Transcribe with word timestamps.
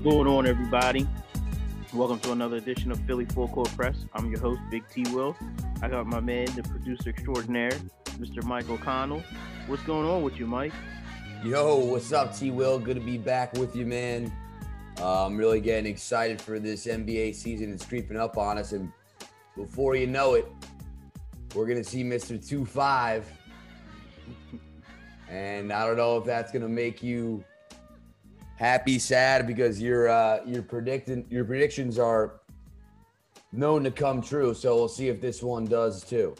What's 0.00 0.14
going 0.14 0.28
on, 0.28 0.46
everybody? 0.46 1.06
Welcome 1.92 2.20
to 2.20 2.32
another 2.32 2.56
edition 2.56 2.90
of 2.90 2.98
Philly 3.00 3.26
Full 3.26 3.48
Court 3.48 3.68
Press. 3.76 4.06
I'm 4.14 4.30
your 4.30 4.40
host, 4.40 4.58
Big 4.70 4.88
T. 4.88 5.04
Will. 5.12 5.36
I 5.82 5.88
got 5.88 6.06
my 6.06 6.20
man, 6.20 6.46
the 6.56 6.62
producer 6.62 7.10
extraordinaire, 7.10 7.72
Mr. 8.16 8.42
Mike 8.42 8.70
O'Connell. 8.70 9.22
What's 9.66 9.82
going 9.82 10.08
on 10.08 10.22
with 10.22 10.38
you, 10.38 10.46
Mike? 10.46 10.72
Yo, 11.44 11.76
what's 11.76 12.14
up, 12.14 12.34
T. 12.34 12.50
Will? 12.50 12.78
Good 12.78 12.94
to 12.94 13.02
be 13.02 13.18
back 13.18 13.52
with 13.58 13.76
you, 13.76 13.84
man. 13.84 14.32
Uh, 14.98 15.26
I'm 15.26 15.36
really 15.36 15.60
getting 15.60 15.84
excited 15.84 16.40
for 16.40 16.58
this 16.58 16.86
NBA 16.86 17.34
season. 17.34 17.70
It's 17.70 17.84
creeping 17.84 18.16
up 18.16 18.38
on 18.38 18.56
us, 18.56 18.72
and 18.72 18.90
before 19.54 19.96
you 19.96 20.06
know 20.06 20.32
it, 20.32 20.46
we're 21.54 21.66
gonna 21.66 21.84
see 21.84 22.02
Mr. 22.02 22.42
Two 22.42 22.64
Five. 22.64 23.30
And 25.28 25.72
I 25.72 25.86
don't 25.86 25.96
know 25.96 26.16
if 26.16 26.24
that's 26.24 26.50
gonna 26.50 26.68
make 26.68 27.04
you 27.04 27.44
happy, 28.60 28.98
sad, 28.98 29.46
because 29.46 29.80
your 29.80 30.08
uh, 30.08 30.40
your 30.46 30.62
predicting 30.62 31.24
your 31.30 31.44
predictions 31.44 31.98
are 31.98 32.40
known 33.52 33.82
to 33.82 33.90
come 33.90 34.20
true. 34.20 34.52
So 34.54 34.76
we'll 34.76 34.88
see 34.88 35.08
if 35.08 35.20
this 35.20 35.42
one 35.42 35.64
does 35.64 36.04
too. 36.04 36.36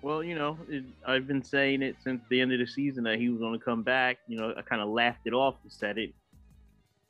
Well, 0.00 0.24
you 0.24 0.34
know, 0.34 0.58
it, 0.68 0.84
I've 1.06 1.28
been 1.28 1.44
saying 1.44 1.82
it 1.82 1.96
since 2.02 2.22
the 2.28 2.40
end 2.40 2.52
of 2.52 2.58
the 2.58 2.66
season 2.66 3.04
that 3.04 3.20
he 3.20 3.28
was 3.28 3.38
going 3.38 3.56
to 3.56 3.64
come 3.64 3.82
back. 3.82 4.18
You 4.26 4.38
know, 4.38 4.54
I 4.56 4.62
kind 4.62 4.82
of 4.82 4.88
laughed 4.88 5.26
it 5.26 5.34
off 5.34 5.56
and 5.62 5.70
said 5.70 5.98
it, 5.98 6.12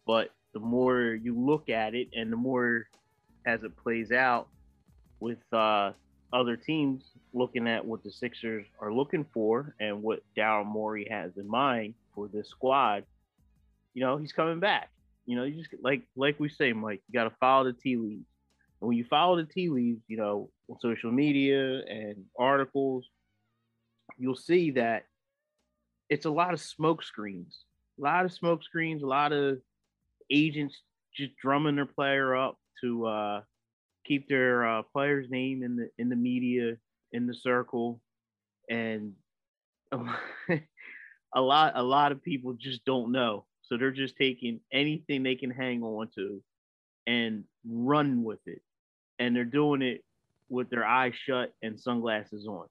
but 0.05 0.31
the 0.53 0.61
more 0.61 1.15
you 1.15 1.39
look 1.39 1.71
at 1.71 1.95
it, 1.95 2.09
and 2.15 2.31
the 2.31 2.37
more 2.37 2.89
as 3.47 3.63
it 3.63 3.75
plays 3.77 4.13
out 4.13 4.49
with 5.21 5.39
uh, 5.53 5.93
other 6.33 6.57
teams 6.57 7.05
looking 7.33 7.67
at 7.67 7.85
what 7.85 8.03
the 8.03 8.11
Sixers 8.11 8.67
are 8.81 8.93
looking 8.93 9.25
for 9.33 9.75
and 9.81 10.03
what 10.03 10.23
Daryl 10.37 10.67
Morey 10.67 11.07
has 11.09 11.37
in 11.39 11.49
mind 11.49 11.95
for 12.15 12.29
this 12.29 12.49
squad, 12.49 13.05
you 13.95 14.03
know, 14.03 14.17
he's 14.17 14.33
coming 14.33 14.61
back. 14.61 14.91
You 15.27 15.37
know, 15.37 15.45
you 15.45 15.63
just 15.63 15.71
like 15.83 16.03
like 16.17 16.41
we 16.41 16.49
say, 16.49 16.73
Mike, 16.73 17.03
you 17.09 17.15
got 17.19 17.25
to 17.25 17.37
follow 17.39 17.65
the 17.65 17.73
tea 17.73 17.97
leaves. 17.97 18.27
And 18.81 18.89
when 18.89 18.97
you 18.97 19.05
follow 19.05 19.37
the 19.37 19.45
tea 19.45 19.69
leaves, 19.69 20.03
you 20.09 20.17
know, 20.17 20.51
on 20.69 20.79
social 20.81 21.13
media 21.13 21.83
and 21.85 22.25
articles, 22.39 23.07
you'll 24.19 24.35
see 24.35 24.73
that 24.73 25.05
it's 26.09 26.27
a 26.27 26.31
lot 26.31 26.53
of 26.53 26.61
smoke 26.61 27.03
screens, 27.03 27.65
a 27.99 28.03
lot 28.03 28.25
of 28.25 28.33
smoke 28.33 28.63
screens, 28.65 29.03
a 29.03 29.07
lot 29.07 29.33
of 29.33 29.59
agents 30.31 30.77
just 31.17 31.37
drumming 31.37 31.77
their 31.77 31.87
player 31.87 32.35
up 32.35 32.59
to 32.83 33.07
uh, 33.07 33.41
keep 34.05 34.29
their 34.29 34.67
uh, 34.67 34.83
player's 34.83 35.31
name 35.31 35.63
in 35.63 35.77
the 35.77 35.89
in 35.99 36.09
the 36.09 36.17
media 36.17 36.77
in 37.13 37.27
the 37.27 37.35
circle, 37.35 38.01
and 38.69 39.13
a 39.93 41.41
lot 41.41 41.73
a 41.77 41.83
lot 41.83 42.13
of 42.13 42.23
people 42.23 42.55
just 42.55 42.85
don't 42.85 43.13
know, 43.13 43.45
so 43.63 43.77
they're 43.77 43.91
just 43.91 44.17
taking 44.17 44.61
anything 44.73 45.23
they 45.23 45.35
can 45.35 45.51
hang 45.51 45.83
on 45.83 46.09
to 46.15 46.43
and 47.07 47.45
run 47.69 48.23
with 48.23 48.41
it, 48.47 48.63
and 49.19 49.35
they're 49.35 49.45
doing 49.45 49.83
it 49.83 50.05
with 50.49 50.69
their 50.71 50.85
eyes 50.85 51.15
shut 51.15 51.55
and 51.63 51.79
sunglasses 51.79 52.47
on. 52.47 52.67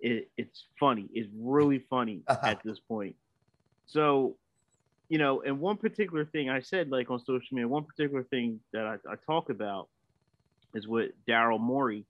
It, 0.00 0.30
it's 0.36 0.64
funny. 0.78 1.08
It's 1.12 1.28
really 1.36 1.84
funny 1.90 2.22
uh-huh. 2.28 2.46
at 2.46 2.62
this 2.62 2.78
point. 2.78 3.16
So, 3.86 4.36
you 5.08 5.18
know, 5.18 5.42
and 5.42 5.58
one 5.58 5.78
particular 5.78 6.26
thing 6.26 6.50
I 6.50 6.60
said, 6.60 6.90
like 6.90 7.10
on 7.10 7.18
social 7.18 7.48
media, 7.52 7.66
one 7.66 7.84
particular 7.84 8.22
thing 8.24 8.60
that 8.72 8.84
I, 8.84 8.94
I 9.10 9.14
talk 9.26 9.48
about 9.48 9.88
is 10.74 10.86
with 10.86 11.12
Daryl 11.26 11.58
Morey. 11.58 12.04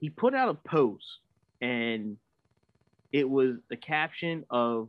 He 0.00 0.10
put 0.10 0.34
out 0.34 0.50
a 0.50 0.68
post 0.68 1.06
and 1.60 2.16
it 3.12 3.28
was 3.28 3.56
the 3.70 3.76
caption 3.76 4.44
of 4.50 4.88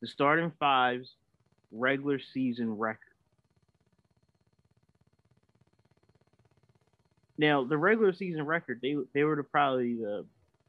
the 0.00 0.06
starting 0.06 0.52
fives 0.58 1.14
regular 1.74 2.18
season 2.32 2.76
record. 2.76 3.00
Now, 7.36 7.64
the 7.64 7.76
regular 7.76 8.12
season 8.12 8.46
record, 8.46 8.80
they 8.80 8.96
they 9.12 9.24
were 9.24 9.36
the, 9.36 9.42
probably 9.42 9.94
the 9.94 10.24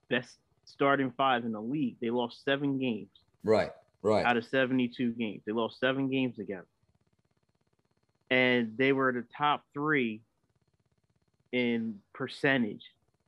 best 0.10 0.38
starting 0.66 1.12
five 1.16 1.46
in 1.46 1.52
the 1.52 1.62
league. 1.62 1.98
They 2.02 2.10
lost 2.10 2.44
seven 2.44 2.80
games. 2.80 3.10
Right, 3.44 3.72
right. 4.02 4.26
Out 4.26 4.38
of 4.38 4.46
72 4.46 5.12
games. 5.12 5.44
They 5.46 5.52
lost 5.52 5.80
seven 5.80 6.10
games 6.10 6.36
together. 6.36 6.66
And 8.32 8.76
they 8.76 8.92
were 8.92 9.12
the 9.12 9.26
top 9.38 9.64
three 9.74 10.22
in 11.52 12.00
percentage 12.14 12.82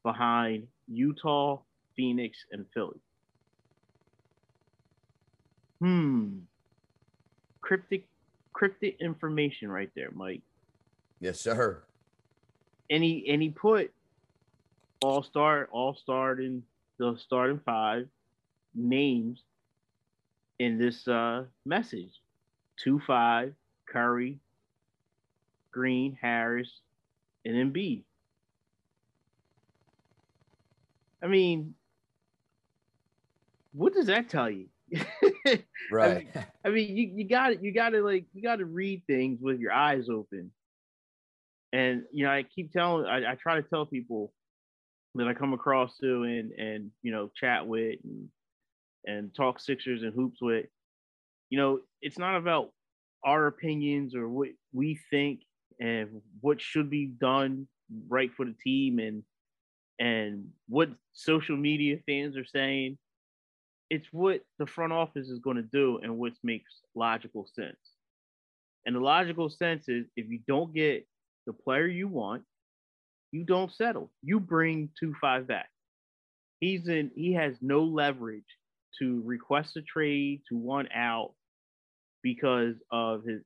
behind 0.03 0.67
Utah, 0.87 1.59
Phoenix, 1.95 2.39
and 2.51 2.65
Philly. 2.73 2.99
Hmm. 5.79 6.39
Cryptic 7.67 8.05
cryptic 8.53 8.95
information 9.01 9.69
right 9.69 9.89
there, 9.93 10.09
Mike. 10.13 10.41
Yes, 11.19 11.41
sir. 11.41 11.83
And 12.89 13.03
he 13.03 13.25
and 13.27 13.41
he 13.41 13.49
put 13.49 13.91
all 15.01 15.21
star 15.21 15.67
all 15.69 15.93
starting 15.93 16.63
the 16.97 17.17
starting 17.19 17.59
five 17.65 18.07
names 18.73 19.43
in 20.59 20.77
this 20.77 21.09
uh 21.09 21.43
message. 21.65 22.21
Two 22.81 23.01
five, 23.05 23.53
Curry, 23.85 24.39
Green, 25.71 26.17
Harris, 26.21 26.69
and 27.43 27.53
Embiid. 27.53 28.03
I 31.21 31.27
mean, 31.27 31.75
what 33.73 33.93
does 33.93 34.05
that 34.05 34.29
tell 34.29 34.49
you? 34.49 34.67
right. 35.91 36.27
I 36.35 36.39
mean, 36.39 36.45
I 36.65 36.69
mean, 36.69 36.97
you 36.97 37.11
you 37.15 37.27
got 37.27 37.49
to 37.49 37.57
you 37.61 37.73
got 37.73 37.89
to 37.89 38.01
like 38.01 38.25
you 38.33 38.41
got 38.41 38.57
to 38.57 38.65
read 38.65 39.03
things 39.07 39.39
with 39.41 39.59
your 39.59 39.71
eyes 39.71 40.09
open. 40.09 40.51
And 41.73 42.03
you 42.13 42.25
know, 42.25 42.31
I 42.31 42.43
keep 42.43 42.71
telling, 42.71 43.05
I, 43.05 43.31
I 43.31 43.35
try 43.35 43.55
to 43.55 43.67
tell 43.67 43.85
people 43.85 44.33
that 45.15 45.27
I 45.27 45.33
come 45.33 45.53
across 45.53 45.97
to 45.97 46.23
and 46.23 46.51
and 46.53 46.91
you 47.01 47.11
know 47.11 47.29
chat 47.35 47.67
with 47.67 47.99
and 48.03 48.29
and 49.05 49.35
talk 49.35 49.59
Sixers 49.59 50.03
and 50.03 50.13
hoops 50.13 50.39
with. 50.41 50.65
You 51.49 51.57
know, 51.57 51.79
it's 52.01 52.19
not 52.19 52.37
about 52.37 52.71
our 53.25 53.47
opinions 53.47 54.15
or 54.15 54.29
what 54.29 54.49
we 54.73 54.99
think 55.09 55.41
and 55.79 56.21
what 56.41 56.61
should 56.61 56.89
be 56.89 57.05
done 57.05 57.67
right 58.07 58.31
for 58.35 58.45
the 58.45 58.55
team 58.63 58.99
and 58.99 59.23
and 59.99 60.49
what 60.67 60.89
social 61.13 61.57
media 61.57 61.97
fans 62.05 62.37
are 62.37 62.45
saying 62.45 62.97
it's 63.89 64.07
what 64.11 64.41
the 64.59 64.67
front 64.67 64.93
office 64.93 65.27
is 65.27 65.39
going 65.39 65.57
to 65.57 65.63
do 65.63 65.99
and 66.01 66.17
what 66.17 66.33
makes 66.43 66.71
logical 66.95 67.47
sense. 67.55 67.77
And 68.85 68.95
the 68.95 68.99
logical 68.99 69.49
sense 69.49 69.87
is 69.87 70.05
if 70.15 70.29
you 70.29 70.39
don't 70.47 70.73
get 70.73 71.07
the 71.45 71.53
player 71.53 71.87
you 71.87 72.07
want 72.07 72.43
you 73.31 73.43
don't 73.43 73.73
settle. 73.73 74.11
You 74.21 74.39
bring 74.39 74.89
two 74.99 75.13
five 75.19 75.47
back. 75.47 75.69
He's 76.59 76.87
in 76.87 77.11
he 77.15 77.33
has 77.33 77.55
no 77.61 77.83
leverage 77.83 78.45
to 78.99 79.21
request 79.25 79.77
a 79.77 79.81
trade 79.81 80.41
to 80.49 80.57
want 80.57 80.89
out 80.93 81.33
because 82.23 82.75
of 82.91 83.23
his 83.23 83.41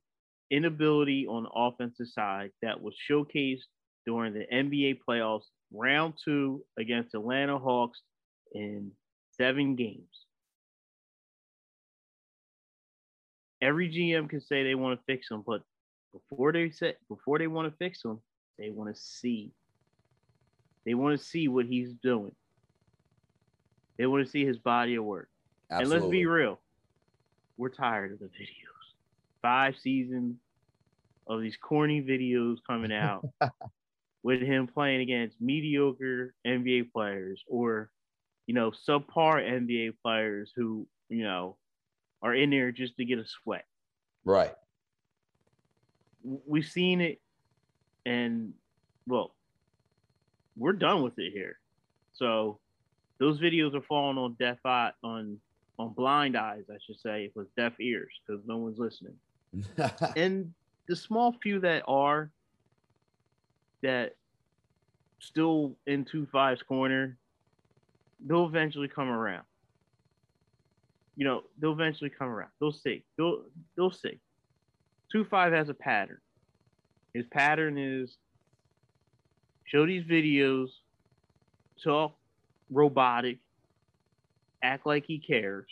inability 0.50 1.28
on 1.28 1.44
the 1.44 1.50
offensive 1.50 2.08
side 2.08 2.52
that 2.62 2.82
was 2.82 2.94
showcased 3.10 3.64
during 4.06 4.34
the 4.34 4.46
NBA 4.52 5.00
playoffs 5.08 5.44
round 5.74 6.14
two 6.24 6.64
against 6.80 7.16
Atlanta 7.16 7.58
Hawks 7.58 8.00
in 8.54 8.92
seven 9.38 9.76
games. 9.76 10.08
Every 13.62 13.90
GM 13.90 14.30
can 14.30 14.42
say 14.42 14.64
they 14.64 14.76
want 14.76 15.00
to 15.00 15.06
fix 15.06 15.30
him, 15.30 15.44
but 15.46 15.62
before 16.12 16.52
they 16.52 16.70
say 16.70 16.96
before 17.08 17.40
they 17.40 17.48
want 17.48 17.72
to 17.72 17.78
fix 17.78 18.04
him, 18.04 18.20
they 18.58 18.70
want 18.70 18.94
to 18.94 19.02
see. 19.02 19.52
They 20.86 20.94
want 20.94 21.18
to 21.18 21.24
see 21.24 21.48
what 21.48 21.66
he's 21.66 21.94
doing. 22.02 22.34
They 23.98 24.08
want 24.08 24.26
to 24.26 24.32
see 24.32 24.46
his 24.46 24.58
body 24.58 24.96
of 24.96 25.04
work. 25.04 25.30
Absolutely. 25.70 25.96
And 25.96 26.04
let's 26.04 26.12
be 26.12 26.26
real, 26.26 26.60
we're 27.58 27.70
tired 27.70 28.14
of 28.14 28.20
the 28.20 28.26
videos. 28.26 28.96
Five 29.42 29.76
seasons 29.78 30.38
of 31.28 31.42
these 31.42 31.56
corny 31.58 32.02
videos 32.02 32.58
coming 32.68 32.92
out 32.92 33.26
with 34.24 34.42
him 34.42 34.68
playing 34.68 35.02
against 35.02 35.40
mediocre 35.40 36.34
NBA 36.46 36.92
players 36.92 37.44
or, 37.48 37.90
you 38.48 38.54
know, 38.54 38.72
subpar 38.72 39.08
NBA 39.16 39.94
players 40.04 40.52
who, 40.56 40.88
you 41.10 41.24
know, 41.24 41.58
are 42.22 42.36
in 42.36 42.50
there 42.50 42.72
just 42.72 42.98
to 42.98 43.06
get 43.06 43.20
a 43.20 43.26
sweat. 43.26 43.66
Right. 44.24 44.54
We've 46.24 46.66
seen 46.66 47.02
it 47.02 47.20
and 48.06 48.54
well, 49.08 49.34
we're 50.56 50.74
done 50.74 51.02
with 51.02 51.18
it 51.18 51.32
here. 51.34 51.60
So 52.14 52.60
those 53.20 53.40
videos 53.40 53.74
are 53.74 53.82
falling 53.82 54.18
on 54.18 54.36
deaf 54.40 54.58
eye 54.66 54.92
on 55.04 55.38
on 55.80 55.94
blind 55.94 56.38
eyes, 56.38 56.64
I 56.70 56.78
should 56.86 57.00
say, 57.00 57.32
with 57.34 57.54
deaf 57.56 57.74
ears, 57.80 58.12
because 58.26 58.44
no 58.46 58.58
one's 58.58 58.78
listening. 58.78 59.16
and 60.16 60.54
the 60.88 60.96
small 60.96 61.36
few 61.42 61.60
that 61.60 61.84
are 61.88 62.30
that 63.82 64.16
still 65.20 65.76
in 65.88 66.06
two 66.06 66.28
fives 66.32 66.62
corner, 66.62 67.18
they'll 68.26 68.46
eventually 68.46 68.88
come 68.88 69.10
around. 69.10 69.44
You 71.22 71.28
know, 71.28 71.44
they'll 71.60 71.74
eventually 71.74 72.10
come 72.10 72.30
around. 72.30 72.50
They'll 72.60 72.72
see. 72.72 73.04
They'll 73.16 73.44
they'll 73.78 73.92
see. 73.92 74.20
Two 75.12 75.24
five 75.24 75.54
has 75.54 75.70
a 75.70 75.74
pattern. 75.76 76.18
His 77.14 77.28
pattern 77.28 77.78
is 77.78 78.18
show 79.66 79.86
these 79.86 80.04
videos, 80.04 80.70
talk 81.84 82.16
robotic, 82.72 83.38
act 84.64 84.88
like 84.88 85.06
he 85.06 85.20
cares. 85.20 85.68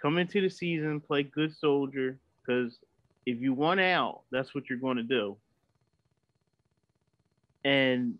Come 0.00 0.16
into 0.16 0.40
the 0.40 0.48
season, 0.48 1.02
play 1.02 1.22
good 1.22 1.54
soldier, 1.54 2.16
because 2.40 2.78
if 3.26 3.38
you 3.38 3.52
want 3.52 3.80
out, 3.80 4.22
that's 4.32 4.54
what 4.54 4.70
you're 4.70 4.78
going 4.78 4.96
to 4.96 5.02
do. 5.02 5.36
And 7.66 8.14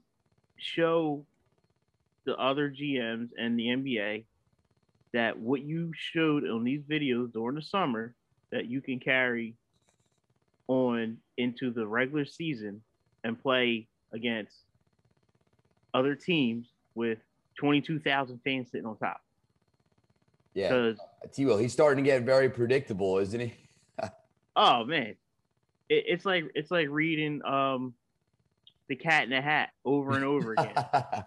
show 0.59 1.25
the 2.27 2.37
other 2.37 2.71
GMs 2.71 3.31
and 3.39 3.59
the 3.59 3.69
NBA 3.69 4.25
that 5.13 5.39
what 5.39 5.63
you 5.63 5.93
showed 5.95 6.45
on 6.45 6.65
these 6.65 6.83
videos 6.83 7.33
during 7.33 7.57
the 7.57 7.63
summer 7.63 8.15
that 8.51 8.67
you 8.67 8.81
can 8.81 8.99
carry 8.99 9.55
on 10.69 11.17
into 11.37 11.73
the 11.73 11.87
regular 11.87 12.25
season 12.25 12.81
and 13.25 13.41
play 13.41 13.89
against 14.13 14.55
other 15.95 16.15
teams 16.15 16.69
with 16.95 17.19
22,000 17.59 18.41
fans 18.45 18.71
sitting 18.71 18.87
on 18.87 18.97
top. 18.97 19.21
Yeah. 20.55 20.93
T 21.33 21.45
Will, 21.45 21.59
he's 21.59 21.73
starting 21.73 22.05
to 22.05 22.09
get 22.11 22.23
very 22.23 22.49
predictable, 22.49 23.19
isn't 23.19 23.41
he? 23.41 23.55
oh 24.57 24.85
man. 24.85 25.15
It, 25.89 26.05
it's 26.07 26.25
like 26.25 26.45
it's 26.55 26.71
like 26.71 26.89
reading 26.91 27.45
um 27.45 27.95
the 28.89 28.97
cat 28.97 29.25
in 29.25 29.31
the 29.31 29.41
hat 29.41 29.71
over 29.85 30.13
and 30.13 30.25
over 30.25 30.53
again. 30.53 30.75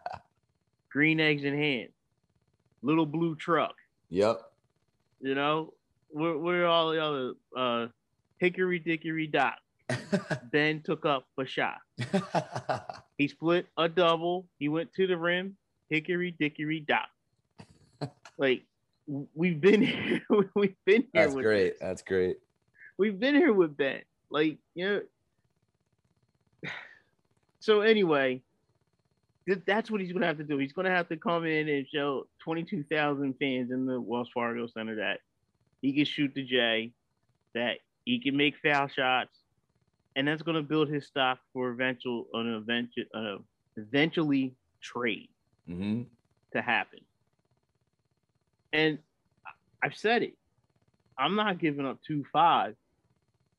Green 0.89 1.19
eggs 1.19 1.43
and 1.43 1.57
ham. 1.57 1.87
Little 2.83 3.05
blue 3.05 3.35
truck. 3.35 3.75
Yep. 4.09 4.41
You 5.21 5.35
know, 5.35 5.73
where, 6.09 6.37
where 6.37 6.67
all 6.67 6.91
the 6.91 7.03
other 7.03 7.33
uh 7.57 7.87
hickory 8.37 8.79
dickory 8.79 9.27
dock. 9.27 9.57
ben 10.51 10.81
took 10.81 11.05
up 11.05 11.25
a 11.39 11.45
shot. 11.45 11.79
he 13.17 13.27
split 13.27 13.67
a 13.77 13.87
double. 13.87 14.45
He 14.59 14.69
went 14.69 14.93
to 14.95 15.07
the 15.07 15.17
rim. 15.17 15.55
Hickory 15.89 16.31
dickory 16.31 16.81
dock. 16.81 17.09
like 18.37 18.63
we've 19.07 19.61
been 19.61 19.81
here. 19.81 20.21
we've 20.55 20.75
been 20.85 21.01
here. 21.01 21.09
That's 21.13 21.35
great. 21.35 21.69
This. 21.71 21.79
That's 21.79 22.01
great. 22.01 22.37
We've 22.97 23.19
been 23.19 23.35
here 23.35 23.53
with 23.53 23.75
Ben. 23.77 24.01
Like 24.29 24.57
you 24.75 24.87
know. 24.87 25.01
So 27.59 27.79
anyway, 27.79 28.41
that's 29.65 29.91
what 29.91 29.99
he's 30.01 30.11
going 30.11 30.21
to 30.21 30.27
have 30.27 30.37
to 30.37 30.43
do. 30.43 30.57
He's 30.57 30.73
going 30.73 30.85
to 30.85 30.91
have 30.91 31.09
to 31.09 31.17
come 31.17 31.45
in 31.45 31.67
and 31.67 31.85
show 31.93 32.27
22,000 32.43 33.35
fans 33.39 33.71
in 33.71 33.85
the 33.85 33.99
Wells 33.99 34.29
Fargo 34.33 34.67
Center 34.67 34.95
that 34.95 35.19
he 35.81 35.93
can 35.93 36.05
shoot 36.05 36.31
the 36.33 36.43
J, 36.43 36.91
that 37.53 37.79
he 38.05 38.19
can 38.19 38.37
make 38.37 38.55
foul 38.63 38.87
shots, 38.87 39.37
and 40.15 40.27
that's 40.27 40.41
going 40.41 40.55
to 40.55 40.63
build 40.63 40.89
his 40.89 41.05
stock 41.05 41.39
for 41.51 41.71
eventual 41.71 42.27
an 42.33 42.55
eventual 42.55 43.03
uh, 43.13 43.37
eventually 43.75 44.53
trade 44.81 45.29
mm-hmm. 45.69 46.03
to 46.53 46.61
happen. 46.61 46.99
And 48.71 48.99
I've 49.83 49.95
said 49.95 50.23
it. 50.23 50.37
I'm 51.17 51.35
not 51.35 51.59
giving 51.59 51.85
up 51.85 51.99
two 52.05 52.23
five 52.31 52.75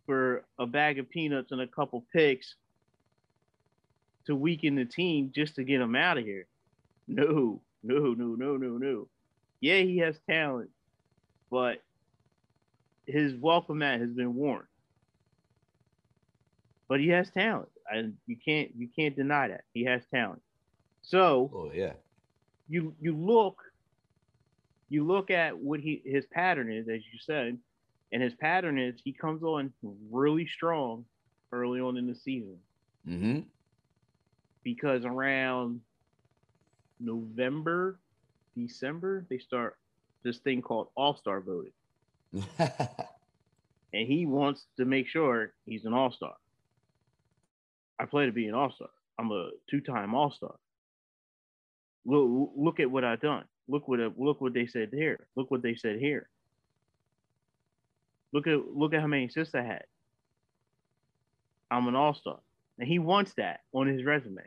for 0.06 0.44
a 0.58 0.66
bag 0.66 0.98
of 0.98 1.08
peanuts 1.10 1.52
and 1.52 1.60
a 1.60 1.66
couple 1.66 2.04
picks 2.12 2.54
to 4.26 4.34
weaken 4.34 4.74
the 4.74 4.84
team 4.84 5.30
just 5.34 5.56
to 5.56 5.64
get 5.64 5.80
him 5.80 5.94
out 5.94 6.18
of 6.18 6.24
here. 6.24 6.46
No, 7.06 7.60
no, 7.82 8.14
no, 8.14 8.34
no, 8.34 8.56
no, 8.56 8.78
no. 8.78 9.08
Yeah, 9.60 9.80
he 9.80 9.98
has 9.98 10.18
talent, 10.28 10.70
but 11.50 11.82
his 13.06 13.34
welcome 13.34 13.78
mat 13.78 14.00
has 14.00 14.10
been 14.10 14.34
worn. 14.34 14.66
But 16.88 17.00
he 17.00 17.08
has 17.08 17.30
talent, 17.30 17.68
and 17.90 18.14
you 18.26 18.36
can't 18.42 18.70
you 18.76 18.88
can't 18.94 19.16
deny 19.16 19.48
that 19.48 19.64
he 19.72 19.84
has 19.84 20.02
talent. 20.12 20.42
So, 21.02 21.50
oh 21.54 21.70
yeah, 21.74 21.92
you 22.68 22.94
you 23.00 23.16
look 23.16 23.62
you 24.88 25.04
look 25.06 25.30
at 25.30 25.58
what 25.58 25.80
he 25.80 26.02
his 26.04 26.26
pattern 26.26 26.70
is, 26.70 26.88
as 26.88 27.00
you 27.12 27.18
said, 27.20 27.58
and 28.12 28.22
his 28.22 28.34
pattern 28.34 28.78
is 28.78 29.00
he 29.02 29.12
comes 29.12 29.42
on 29.42 29.72
really 30.10 30.46
strong 30.46 31.04
early 31.52 31.80
on 31.80 31.96
in 31.96 32.06
the 32.06 32.14
season. 32.14 32.58
Mm-hmm 33.08 33.40
because 34.64 35.04
around 35.04 35.80
November, 36.98 38.00
December, 38.56 39.26
they 39.28 39.38
start 39.38 39.76
this 40.24 40.38
thing 40.38 40.62
called 40.62 40.88
All 40.96 41.16
Star 41.16 41.40
voting. 41.40 41.72
and 42.58 44.08
he 44.08 44.26
wants 44.26 44.64
to 44.78 44.84
make 44.84 45.06
sure 45.06 45.52
he's 45.66 45.84
an 45.84 45.92
All 45.92 46.10
Star. 46.10 46.34
I 48.00 48.06
play 48.06 48.26
to 48.26 48.32
be 48.32 48.48
an 48.48 48.54
All 48.54 48.72
Star. 48.72 48.88
I'm 49.18 49.30
a 49.30 49.50
two 49.70 49.80
time 49.80 50.14
All 50.14 50.32
Star. 50.32 50.54
Look, 52.06 52.52
look 52.56 52.80
at 52.80 52.90
what 52.90 53.04
I've 53.04 53.20
done. 53.20 53.44
Look 53.68 53.86
what 53.86 54.00
look 54.18 54.40
what 54.40 54.52
they 54.52 54.66
said 54.66 54.90
here. 54.92 55.26
Look 55.36 55.50
what 55.50 55.62
they 55.62 55.74
said 55.74 55.98
here. 55.98 56.28
Look 58.32 58.46
at 58.46 58.58
look 58.74 58.92
at 58.94 59.00
how 59.00 59.06
many 59.06 59.26
assists 59.26 59.54
I 59.54 59.62
had. 59.62 59.84
I'm 61.70 61.86
an 61.88 61.94
All 61.94 62.14
Star, 62.14 62.38
and 62.78 62.88
he 62.88 62.98
wants 62.98 63.32
that 63.34 63.60
on 63.72 63.86
his 63.86 64.04
resume. 64.04 64.42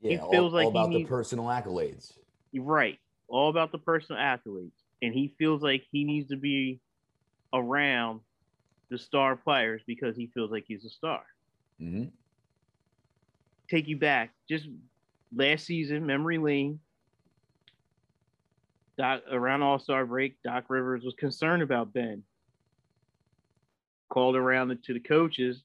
Yeah, 0.00 0.10
he 0.12 0.16
feels 0.16 0.32
all, 0.32 0.50
like 0.50 0.64
all 0.64 0.70
about 0.70 0.88
needs, 0.90 1.08
the 1.08 1.08
personal 1.08 1.46
accolades. 1.46 2.12
Right, 2.54 2.98
all 3.28 3.50
about 3.50 3.72
the 3.72 3.78
personal 3.78 4.20
accolades, 4.20 4.72
and 5.02 5.14
he 5.14 5.34
feels 5.38 5.62
like 5.62 5.84
he 5.90 6.04
needs 6.04 6.28
to 6.30 6.36
be 6.36 6.80
around 7.52 8.20
the 8.90 8.98
star 8.98 9.36
players 9.36 9.82
because 9.86 10.16
he 10.16 10.28
feels 10.28 10.50
like 10.50 10.64
he's 10.66 10.84
a 10.84 10.90
star. 10.90 11.22
Mm-hmm. 11.80 12.04
Take 13.68 13.88
you 13.88 13.96
back, 13.96 14.30
just 14.48 14.66
last 15.34 15.66
season, 15.66 16.06
memory 16.06 16.38
lane. 16.38 16.80
Doc 18.96 19.22
around 19.30 19.62
All 19.62 19.78
Star 19.78 20.06
break, 20.06 20.36
Doc 20.42 20.64
Rivers 20.68 21.04
was 21.04 21.14
concerned 21.18 21.62
about 21.62 21.92
Ben. 21.92 22.22
Called 24.08 24.36
around 24.36 24.78
to 24.84 24.94
the 24.94 25.00
coaches 25.00 25.62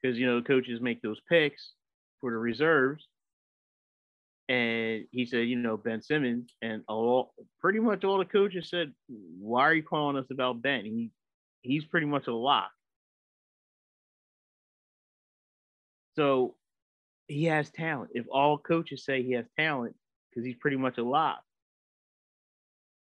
because 0.00 0.18
you 0.18 0.26
know 0.26 0.38
the 0.38 0.46
coaches 0.46 0.80
make 0.80 1.00
those 1.00 1.18
picks 1.28 1.72
for 2.20 2.30
the 2.30 2.36
reserves 2.36 3.08
and 4.48 5.06
he 5.10 5.24
said, 5.24 5.48
you 5.48 5.56
know, 5.56 5.76
Ben 5.76 6.02
Simmons, 6.02 6.54
and 6.60 6.82
all 6.86 7.32
pretty 7.60 7.80
much 7.80 8.04
all 8.04 8.18
the 8.18 8.24
coaches 8.24 8.68
said, 8.68 8.92
"Why 9.08 9.62
are 9.62 9.74
you 9.74 9.82
calling 9.82 10.16
us 10.16 10.30
about 10.30 10.60
Ben? 10.60 10.84
He 10.84 11.10
he's 11.62 11.84
pretty 11.84 12.06
much 12.06 12.26
a 12.26 12.34
lock." 12.34 12.70
So 16.16 16.56
he 17.26 17.44
has 17.44 17.70
talent. 17.70 18.10
If 18.14 18.26
all 18.30 18.58
coaches 18.58 19.04
say 19.04 19.22
he 19.22 19.32
has 19.32 19.46
talent, 19.58 19.96
because 20.30 20.44
he's 20.44 20.56
pretty 20.56 20.76
much 20.76 20.98
a 20.98 21.04
lock. 21.04 21.42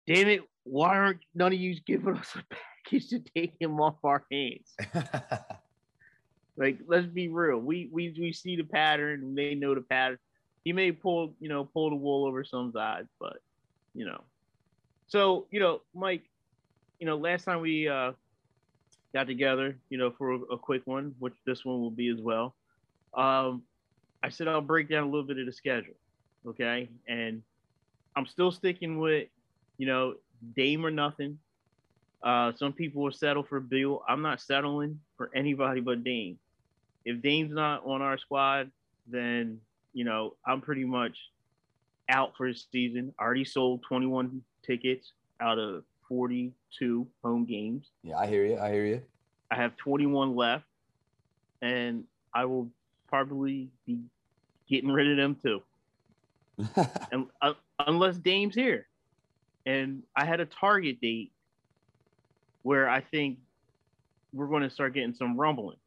Damn 0.07 0.27
it! 0.27 0.41
Why 0.63 0.97
aren't 0.97 1.21
none 1.33 1.53
of 1.53 1.59
you 1.59 1.79
giving 1.85 2.17
us 2.17 2.35
a 2.35 2.43
package 2.53 3.09
to 3.09 3.19
take 3.19 3.53
him 3.61 3.79
off 3.79 3.95
our 4.03 4.25
hands? 4.29 4.75
like, 6.57 6.79
let's 6.85 7.07
be 7.07 7.29
real. 7.29 7.59
We 7.59 7.87
we 7.93 8.13
we 8.19 8.33
see 8.33 8.57
the 8.57 8.63
pattern. 8.63 9.35
They 9.35 9.55
know 9.55 9.73
the 9.73 9.81
pattern 9.81 10.17
he 10.63 10.73
may 10.73 10.91
pull, 10.91 11.33
you 11.39 11.49
know, 11.49 11.65
pull 11.65 11.89
the 11.89 11.95
wool 11.95 12.25
over 12.25 12.43
some 12.43 12.73
eyes, 12.77 13.05
but 13.19 13.37
you 13.93 14.05
know. 14.05 14.21
So, 15.07 15.47
you 15.51 15.59
know, 15.59 15.81
Mike, 15.95 16.23
you 16.99 17.05
know, 17.07 17.17
last 17.17 17.45
time 17.45 17.61
we 17.61 17.87
uh 17.87 18.13
got 19.13 19.27
together, 19.27 19.77
you 19.89 19.97
know, 19.97 20.11
for 20.11 20.31
a, 20.33 20.39
a 20.53 20.57
quick 20.57 20.83
one, 20.85 21.15
which 21.19 21.33
this 21.45 21.65
one 21.65 21.79
will 21.81 21.91
be 21.91 22.09
as 22.09 22.19
well. 22.19 22.55
Um, 23.13 23.63
I 24.21 24.29
said 24.29 24.47
I'll 24.47 24.61
break 24.61 24.89
down 24.89 25.03
a 25.03 25.05
little 25.05 25.23
bit 25.23 25.39
of 25.39 25.45
the 25.45 25.53
schedule. 25.53 25.95
Okay. 26.45 26.89
And 27.07 27.41
I'm 28.15 28.25
still 28.25 28.51
sticking 28.51 28.99
with, 28.99 29.27
you 29.77 29.87
know, 29.87 30.15
Dame 30.55 30.85
or 30.85 30.91
nothing. 30.91 31.39
Uh, 32.21 32.51
some 32.55 32.73
people 32.73 33.01
will 33.01 33.11
settle 33.11 33.43
for 33.43 33.59
Bill. 33.59 34.03
I'm 34.07 34.21
not 34.21 34.41
settling 34.41 34.99
for 35.17 35.31
anybody 35.33 35.81
but 35.81 36.03
Dame. 36.03 36.37
If 37.05 37.21
Dame's 37.21 37.53
not 37.53 37.85
on 37.85 38.01
our 38.01 38.17
squad, 38.17 38.71
then 39.07 39.59
you 39.93 40.03
know, 40.03 40.35
I'm 40.45 40.61
pretty 40.61 40.85
much 40.85 41.17
out 42.09 42.33
for 42.35 42.51
the 42.51 42.57
season. 42.71 43.13
I 43.19 43.23
already 43.23 43.45
sold 43.45 43.83
21 43.83 44.41
tickets 44.65 45.13
out 45.41 45.59
of 45.59 45.83
42 46.07 47.07
home 47.23 47.45
games. 47.45 47.91
Yeah, 48.03 48.17
I 48.17 48.27
hear 48.27 48.45
you. 48.45 48.57
I 48.57 48.71
hear 48.71 48.85
you. 48.85 49.01
I 49.51 49.55
have 49.55 49.75
21 49.77 50.35
left, 50.35 50.65
and 51.61 52.03
I 52.33 52.45
will 52.45 52.69
probably 53.07 53.69
be 53.85 53.99
getting 54.69 54.91
rid 54.91 55.09
of 55.09 55.17
them 55.17 55.35
too. 55.41 55.61
and 57.11 57.27
uh, 57.41 57.53
unless 57.79 58.17
Dame's 58.17 58.55
here, 58.55 58.87
and 59.65 60.03
I 60.15 60.25
had 60.25 60.39
a 60.39 60.45
target 60.45 60.99
date 61.01 61.31
where 62.63 62.89
I 62.89 63.01
think 63.01 63.39
we're 64.33 64.47
going 64.47 64.63
to 64.63 64.69
start 64.69 64.93
getting 64.93 65.13
some 65.13 65.39
rumbling. 65.39 65.77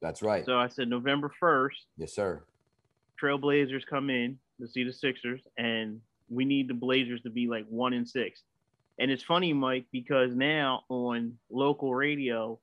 That's 0.00 0.22
right. 0.22 0.44
So 0.44 0.58
I 0.58 0.68
said 0.68 0.88
November 0.88 1.30
1st. 1.40 1.70
Yes, 1.96 2.12
sir. 2.12 2.42
Trailblazers 3.20 3.86
come 3.86 4.10
in 4.10 4.38
to 4.60 4.68
see 4.68 4.84
the 4.84 4.92
Sixers, 4.92 5.40
and 5.56 6.00
we 6.28 6.44
need 6.44 6.68
the 6.68 6.74
Blazers 6.74 7.22
to 7.22 7.30
be 7.30 7.48
like 7.48 7.66
one 7.68 7.92
in 7.92 8.06
six. 8.06 8.42
And 8.98 9.10
it's 9.10 9.22
funny, 9.22 9.52
Mike, 9.52 9.86
because 9.92 10.34
now 10.34 10.82
on 10.88 11.38
local 11.50 11.94
radio, 11.94 12.58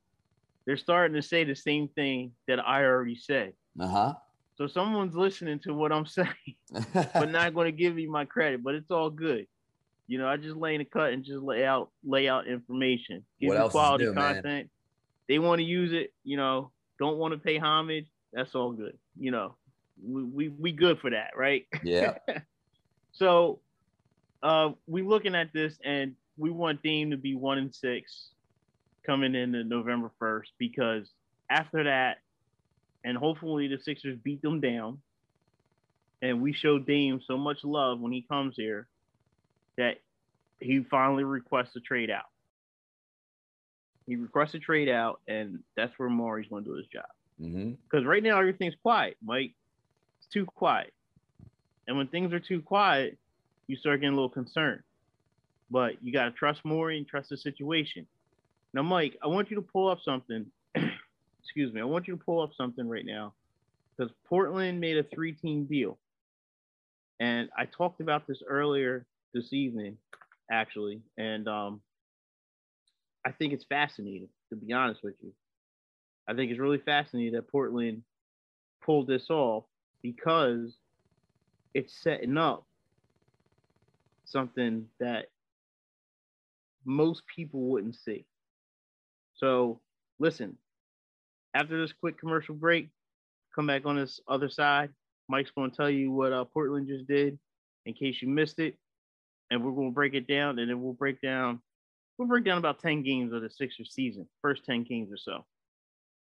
they're 0.66 0.78
starting 0.78 1.16
to 1.16 1.22
say 1.22 1.44
the 1.44 1.56
same 1.56 1.88
thing 1.90 2.32
that 2.48 2.60
I 2.66 2.84
already 2.84 3.16
said. 3.16 3.54
Uh 3.80 3.88
huh. 3.88 4.14
So 4.56 4.68
someone's 4.68 5.16
listening 5.16 5.60
to 5.60 5.74
what 5.74 5.92
I'm 5.92 6.06
saying, 6.18 6.56
but 6.94 7.30
not 7.32 7.54
going 7.54 7.66
to 7.66 7.72
give 7.78 7.96
me 7.96 8.08
my 8.08 8.26
credit. 8.26 8.64
But 8.64 8.76
it's 8.76 8.92
all 8.92 9.10
good. 9.10 9.48
You 10.08 10.18
know, 10.20 10.28
I 10.28 10.38
just 10.38 10.56
lay 10.56 10.74
in 10.76 10.80
the 10.80 10.86
cut 10.86 11.12
and 11.12 11.24
just 11.24 11.44
lay 11.44 11.66
out 11.66 11.90
lay 12.06 12.30
out 12.30 12.48
information. 12.48 13.26
Give 13.42 13.50
What 13.50 13.58
else 13.58 13.72
quality 13.72 14.06
new, 14.06 14.14
man? 14.14 14.36
content. 14.36 14.70
They 15.28 15.40
want 15.40 15.60
to 15.60 15.66
use 15.66 15.92
it, 15.92 16.14
you 16.24 16.38
know, 16.38 16.72
don't 17.00 17.18
want 17.18 17.34
to 17.34 17.38
pay 17.40 17.58
homage. 17.58 18.06
That's 18.32 18.56
all 18.56 18.72
good. 18.72 18.98
You 19.20 19.32
know, 19.32 19.56
we 20.04 20.24
we, 20.24 20.48
we 20.50 20.72
good 20.72 21.00
for 21.00 21.10
that, 21.12 21.32
right? 21.36 21.66
yeah. 21.84 22.18
So 23.14 23.62
uh 24.44 24.72
we 24.86 25.02
looking 25.02 25.34
at 25.34 25.52
this 25.52 25.80
and 25.84 26.16
we 26.38 26.52
want 26.52 26.84
Dame 26.84 27.10
to 27.12 27.18
be 27.18 27.34
one 27.34 27.58
and 27.58 27.74
six 27.74 28.30
coming 29.06 29.34
into 29.34 29.64
November 29.64 30.12
1st 30.22 30.50
because 30.60 31.10
after 31.50 31.86
that, 31.86 32.18
and 33.04 33.18
hopefully 33.18 33.68
the 33.68 33.80
Sixers 33.80 34.18
beat 34.24 34.42
them 34.42 34.60
down. 34.60 35.00
And 36.22 36.42
we 36.42 36.52
show 36.54 36.78
Dame 36.80 37.22
so 37.26 37.38
much 37.38 37.64
love 37.64 38.00
when 38.00 38.12
he 38.12 38.24
comes 38.24 38.56
here 38.56 38.88
that 39.78 39.98
he 40.60 40.84
finally 40.84 41.24
requests 41.24 41.76
a 41.76 41.80
trade 41.80 42.10
out. 42.10 42.26
He 44.08 44.16
requests 44.16 44.54
a 44.56 44.60
trade 44.60 44.90
out, 44.90 45.22
and 45.28 45.60
that's 45.76 45.94
where 45.98 46.10
Morey's 46.10 46.48
going 46.48 46.64
to 46.64 46.70
do 46.72 46.76
his 46.76 46.88
job 46.88 47.06
hmm 47.40 47.74
because 47.90 48.06
right 48.06 48.24
now 48.24 48.40
everything's 48.40 48.76
quiet, 48.82 49.16
Mike. 49.24 49.54
Too 50.32 50.46
quiet. 50.46 50.94
And 51.88 51.98
when 51.98 52.08
things 52.08 52.34
are 52.34 52.40
too 52.40 52.62
quiet, 52.62 53.18
you 53.68 53.76
start 53.78 54.02
getting 54.02 54.14
a 54.14 54.16
little 54.16 54.30
concerned. 54.30 54.82
But 55.70 56.04
you 56.04 56.14
got 56.14 56.26
to 56.26 56.32
trust 56.32 56.64
Morey 56.64 56.98
and 56.98 57.08
trust 57.08 57.30
the 57.30 57.38
situation. 57.38 58.08
Now, 58.74 58.84
Mike, 58.84 59.18
I 59.24 59.28
want 59.28 59.50
you 59.50 59.56
to 59.56 59.62
pull 59.62 59.90
up 59.90 60.00
something. 60.04 60.46
Excuse 61.44 61.74
me. 61.74 61.82
I 61.82 61.86
want 61.86 62.08
you 62.08 62.18
to 62.18 62.24
pull 62.24 62.42
up 62.42 62.52
something 62.56 62.88
right 62.88 63.06
now 63.06 63.34
because 63.98 64.12
Portland 64.28 64.80
made 64.80 64.98
a 64.98 65.04
three 65.04 65.34
team 65.34 65.66
deal. 65.66 65.98
And 67.20 67.50
I 67.58 67.66
talked 67.66 68.02
about 68.02 68.28
this 68.28 68.42
earlier 68.48 69.06
this 69.34 69.52
evening, 69.52 69.98
actually. 70.52 71.02
And 71.18 71.48
um, 71.48 71.82
I 73.26 73.32
think 73.32 73.54
it's 73.54 73.66
fascinating, 73.68 74.30
to 74.50 74.56
be 74.56 74.74
honest 74.74 75.04
with 75.04 75.16
you. 75.22 75.32
I 76.28 76.34
think 76.34 76.52
it's 76.52 76.60
really 76.60 76.78
fascinating 76.78 77.34
that 77.34 77.50
Portland 77.50 78.04
pulled 78.84 79.08
this 79.08 79.30
off 79.30 79.64
because 80.02 80.78
it's 81.74 82.02
setting 82.02 82.38
up 82.38 82.66
something 84.26 84.86
that 85.00 85.28
most 86.86 87.24
people 87.34 87.62
wouldn't 87.62 87.96
see. 87.96 88.26
So, 89.36 89.82
listen, 90.20 90.58
after 91.54 91.80
this 91.80 91.94
quick 91.94 92.20
commercial 92.20 92.56
break, 92.56 92.90
come 93.56 93.68
back 93.68 93.86
on 93.86 93.98
this 93.98 94.20
other 94.28 94.50
side. 94.50 94.90
Mike's 95.30 95.52
going 95.52 95.72
to 95.72 95.78
tell 95.78 95.90
you 95.90 96.12
what 96.12 96.32
uh, 96.32 96.46
Portland 96.46 96.88
just 96.88 97.08
did 97.08 97.38
in 97.86 97.94
case 97.94 98.22
you 98.22 98.30
missed 98.30 98.60
it. 98.60 98.76
And 99.50 99.64
we're 99.64 99.72
going 99.72 99.92
to 99.92 99.96
break 99.96 100.14
it 100.14 100.28
down 100.28 100.60
and 100.60 100.70
then 100.70 100.82
we'll 100.82 100.94
break 100.94 101.22
down. 101.22 101.62
We'll 102.18 102.28
break 102.28 102.46
down 102.46 102.58
about 102.58 102.82
10 102.82 103.04
games 103.04 103.32
of 103.34 103.42
the 103.42 103.50
Sixers 103.50 103.94
season, 103.94 104.28
first 104.42 104.66
10 104.66 104.84
games 104.84 105.12
or 105.12 105.18
so. 105.18 105.46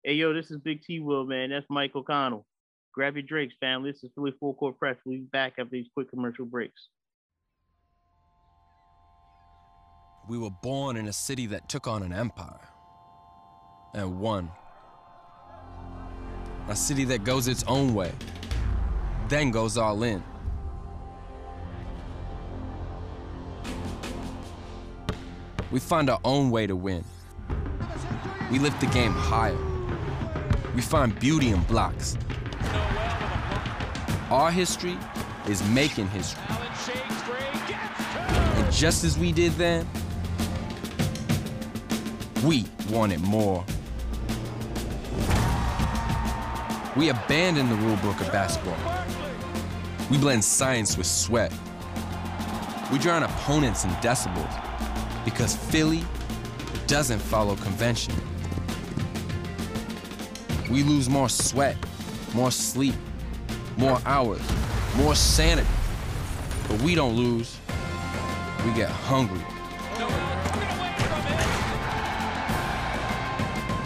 Hey, 0.04 0.14
yo, 0.14 0.34
this 0.34 0.52
is 0.52 0.58
Big 0.58 0.82
T 0.84 1.00
Will, 1.00 1.26
man. 1.26 1.52
That's 1.52 1.66
Mike 1.70 1.96
O'Connell. 1.96 2.46
Grab 2.94 3.16
your 3.16 3.24
drinks, 3.24 3.56
family. 3.60 3.92
This 3.92 4.04
is 4.04 4.12
Philly 4.14 4.34
Full 4.40 4.54
Court 4.54 4.78
Press. 4.78 4.98
We'll 5.04 5.18
be 5.18 5.24
back 5.24 5.54
after 5.58 5.72
these 5.72 5.88
quick 5.96 6.12
commercial 6.12 6.46
breaks. 6.46 6.90
We 10.30 10.38
were 10.38 10.52
born 10.52 10.96
in 10.96 11.08
a 11.08 11.14
city 11.14 11.48
that 11.48 11.68
took 11.68 11.88
on 11.88 12.04
an 12.04 12.14
empire 12.14 12.60
and 13.96 14.20
won. 14.20 14.52
A 16.70 16.76
city 16.76 17.04
that 17.06 17.24
goes 17.24 17.48
its 17.48 17.64
own 17.64 17.96
way, 17.96 18.12
then 19.28 19.50
goes 19.50 19.76
all 19.76 20.04
in. 20.04 20.24
We 25.72 25.80
find 25.80 26.12
our 26.12 26.20
own 26.24 26.52
way 26.52 26.68
to 26.68 26.76
win. 26.76 27.04
We 28.52 28.60
lift 28.60 28.80
the 28.80 28.86
game 28.88 29.14
higher. 29.14 29.58
We 30.76 30.82
find 30.82 31.18
beauty 31.20 31.50
in 31.50 31.64
blocks. 31.64 32.18
Our 34.34 34.50
history 34.50 34.98
is 35.48 35.62
making 35.70 36.08
history. 36.08 36.42
And 38.18 38.74
just 38.74 39.04
as 39.04 39.16
we 39.16 39.32
did 39.32 39.52
then, 39.52 39.88
we 42.44 42.66
wanted 42.90 43.22
more. 43.22 43.64
We 46.96 47.10
abandoned 47.10 47.70
the 47.70 47.76
rule 47.76 47.96
book 47.98 48.20
of 48.22 48.32
basketball. 48.32 48.76
We 50.10 50.18
blend 50.18 50.44
science 50.44 50.98
with 50.98 51.06
sweat. 51.06 51.54
We 52.92 52.98
drown 52.98 53.22
opponents 53.22 53.84
in 53.84 53.92
decibels 54.02 55.26
because 55.26 55.56
Philly 55.56 56.04
doesn't 56.88 57.20
follow 57.20 57.56
convention. 57.58 58.16
We 60.72 60.82
lose 60.82 61.08
more 61.08 61.30
sweat, 61.30 61.78
more 62.34 62.50
sleep, 62.50 62.96
more 63.78 64.00
hours, 64.06 64.42
more 64.96 65.16
sanity. 65.16 65.68
But 66.68 66.82
we 66.82 66.96
don't 66.96 67.16
lose. 67.16 67.58
We 68.66 68.74
get 68.74 68.90
hungry. 68.90 69.42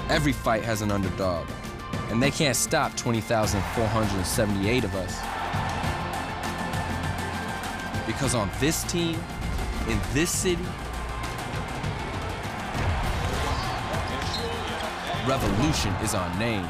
Every 0.10 0.32
fight 0.32 0.64
has 0.64 0.82
an 0.82 0.92
underdog, 0.92 1.48
and 2.10 2.22
they 2.22 2.32
can't 2.32 2.56
stop 2.56 2.96
20,478 2.96 4.84
of 4.84 4.96
us. 4.96 5.20
Because 8.06 8.34
on 8.34 8.50
this 8.60 8.84
team, 8.84 9.20
in 9.90 10.00
this 10.14 10.30
city, 10.30 10.64
revolution 15.28 15.94
is 15.96 16.16
our 16.16 16.40
name. 16.40 16.66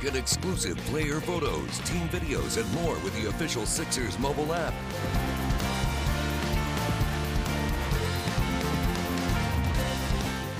Get 0.00 0.16
exclusive 0.16 0.78
player 0.86 1.20
photos, 1.20 1.78
team 1.80 2.08
videos, 2.08 2.56
and 2.56 2.72
more 2.72 2.94
with 3.00 3.14
the 3.20 3.28
official 3.28 3.66
Sixers 3.66 4.18
mobile 4.18 4.54
app. 4.54 4.72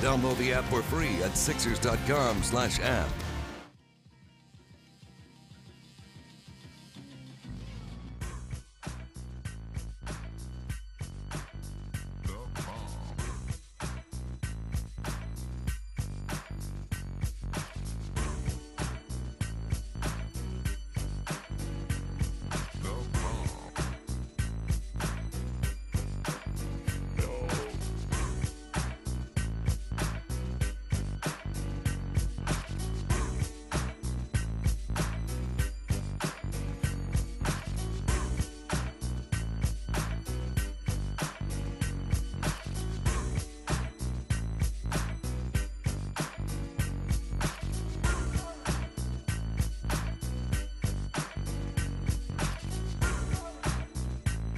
Download 0.01 0.37
the 0.37 0.53
app 0.53 0.65
for 0.65 0.83
free 0.83 1.23
at 1.23 1.37
Sixers.com 1.37 2.43
slash 2.43 2.81
app. 2.81 3.09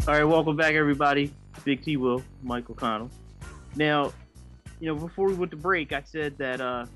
All 0.04 0.14
right, 0.14 0.24
welcome 0.24 0.56
back, 0.56 0.74
everybody. 0.74 1.32
Big 1.64 1.84
T 1.84 1.96
Will, 1.96 2.24
Mike 2.42 2.68
O'Connell. 2.68 3.08
Now, 3.76 4.12
you 4.80 4.88
know, 4.88 4.96
before 4.96 5.28
we 5.28 5.34
went 5.34 5.52
to 5.52 5.56
break, 5.56 5.92
I 5.92 6.02
said 6.02 6.36
that 6.38 6.60
uh, 6.60 6.86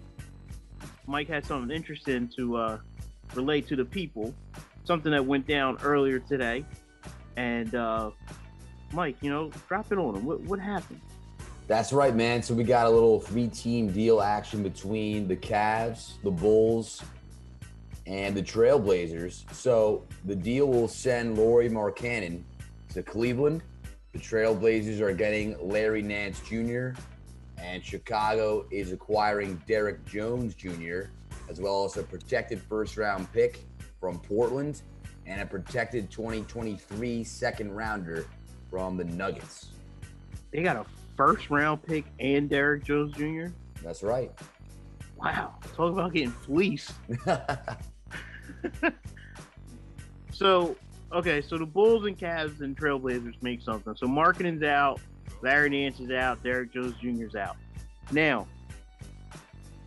Mike 1.06 1.28
had 1.28 1.46
something 1.46 1.70
interesting 1.70 2.28
to 2.36 2.56
uh, 2.56 2.78
relate 3.34 3.68
to 3.68 3.76
the 3.76 3.84
people, 3.84 4.34
something 4.82 5.12
that 5.12 5.24
went 5.24 5.46
down 5.46 5.78
earlier 5.84 6.18
today. 6.18 6.64
And 7.36 7.76
uh, 7.76 8.10
Mike, 8.92 9.18
you 9.20 9.30
know, 9.30 9.52
drop 9.68 9.92
it 9.92 9.98
on 9.98 10.16
him. 10.16 10.24
What, 10.24 10.40
what 10.40 10.58
happened? 10.58 11.00
That's 11.68 11.92
right, 11.92 12.14
man. 12.14 12.42
So 12.42 12.54
we 12.54 12.64
got 12.64 12.86
a 12.86 12.90
little 12.90 13.20
three-team 13.20 13.92
deal 13.92 14.20
action 14.20 14.64
between 14.64 15.28
the 15.28 15.36
Cavs, 15.36 16.20
the 16.24 16.32
Bulls, 16.32 17.04
and 18.04 18.34
the 18.34 18.42
Trailblazers. 18.42 19.44
So 19.54 20.02
the 20.24 20.34
deal 20.34 20.66
will 20.66 20.88
send 20.88 21.38
Lauri 21.38 21.70
Markkanen 21.70 22.42
to 22.96 23.02
Cleveland. 23.02 23.62
The 24.14 24.18
Trailblazers 24.18 25.00
are 25.00 25.12
getting 25.12 25.54
Larry 25.60 26.00
Nance 26.00 26.40
Jr. 26.40 26.92
and 27.58 27.84
Chicago 27.84 28.66
is 28.70 28.90
acquiring 28.90 29.60
Derrick 29.68 30.02
Jones 30.06 30.54
Jr. 30.54 31.10
as 31.50 31.60
well 31.60 31.84
as 31.84 31.98
a 31.98 32.02
protected 32.02 32.58
first 32.58 32.96
round 32.96 33.30
pick 33.34 33.60
from 34.00 34.18
Portland 34.20 34.80
and 35.26 35.42
a 35.42 35.46
protected 35.46 36.10
2023 36.10 37.22
second 37.22 37.70
rounder 37.70 38.26
from 38.70 38.96
the 38.96 39.04
Nuggets. 39.04 39.72
They 40.50 40.62
got 40.62 40.76
a 40.76 40.86
first 41.18 41.50
round 41.50 41.82
pick 41.82 42.06
and 42.18 42.48
Derrick 42.48 42.82
Jones 42.82 43.12
Jr. 43.12 43.48
That's 43.82 44.02
right. 44.02 44.32
Wow, 45.16 45.56
talk 45.74 45.92
about 45.92 46.14
getting 46.14 46.30
fleeced. 46.30 46.92
so, 50.32 50.76
okay, 51.16 51.40
so 51.40 51.56
the 51.56 51.66
Bulls 51.66 52.04
and 52.04 52.16
Cavs 52.16 52.60
and 52.60 52.76
Trailblazers 52.76 53.42
make 53.42 53.62
something. 53.62 53.96
So 53.96 54.06
Markkanen's 54.06 54.62
out, 54.62 55.00
Larry 55.42 55.70
Nance 55.70 55.98
is 55.98 56.10
out, 56.10 56.42
Derrick 56.42 56.72
Jones 56.72 56.94
Jr.'s 57.00 57.34
out. 57.34 57.56
Now, 58.12 58.46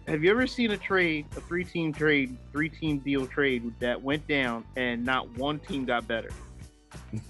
have 0.08 0.24
you 0.24 0.32
ever 0.32 0.48
seen 0.48 0.72
a 0.72 0.78
trade, 0.78 1.28
a 1.38 1.42
three-team 1.42 1.94
trade, 1.94 2.36
three-team 2.52 3.00
deal 3.00 3.28
trade 3.28 3.72
that 3.80 4.02
went 4.02 4.28
down 4.28 4.66
and 4.76 5.06
not 5.06 5.30
one 5.38 5.60
team 5.60 5.86
got 5.86 6.08
better? 6.08 6.32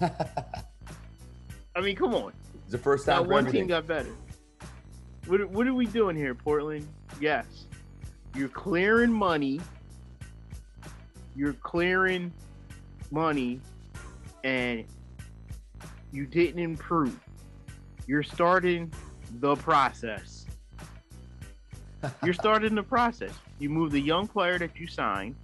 I 0.00 1.80
mean, 1.82 1.94
come 1.94 2.14
on. 2.14 2.32
It's 2.62 2.72
the 2.72 2.78
first 2.78 3.04
time 3.04 3.22
Not 3.22 3.28
one 3.28 3.46
team 3.46 3.66
got 3.66 3.86
better. 3.86 4.14
What, 5.26 5.48
what 5.50 5.66
are 5.66 5.74
we 5.74 5.86
doing 5.86 6.16
here, 6.16 6.34
Portland? 6.34 6.88
Yes, 7.20 7.66
you're 8.34 8.48
clearing 8.48 9.12
money. 9.12 9.60
You're 11.36 11.52
clearing 11.52 12.32
money, 13.10 13.60
and 14.44 14.84
you 16.12 16.26
didn't 16.26 16.60
improve. 16.60 17.18
You're 18.06 18.22
starting 18.22 18.92
the 19.38 19.54
process. 19.56 20.46
You're 22.24 22.34
starting 22.34 22.74
the 22.74 22.82
process. 22.82 23.32
You 23.58 23.68
move 23.68 23.92
the 23.92 24.00
young 24.00 24.26
player 24.26 24.58
that 24.58 24.78
you 24.78 24.86
signed. 24.86 25.36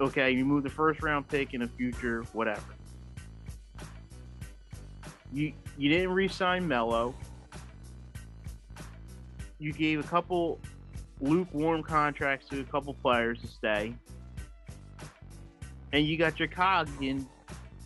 Okay, 0.00 0.32
you 0.32 0.44
move 0.44 0.64
the 0.64 0.70
first 0.70 1.02
round 1.02 1.28
pick 1.28 1.54
in 1.54 1.60
the 1.60 1.68
future, 1.68 2.24
whatever. 2.32 2.62
You 5.32 5.52
you 5.76 5.88
didn't 5.88 6.10
re-sign 6.10 6.66
Melo. 6.66 7.14
You 9.58 9.72
gave 9.72 10.00
a 10.00 10.02
couple 10.02 10.58
lukewarm 11.20 11.82
contracts 11.82 12.48
to 12.48 12.60
a 12.60 12.64
couple 12.64 12.94
players 12.94 13.40
to 13.40 13.46
stay. 13.46 13.94
And 15.92 16.06
you 16.06 16.16
got 16.18 16.38
your 16.38 16.48
cog 16.48 16.88
in 17.00 17.26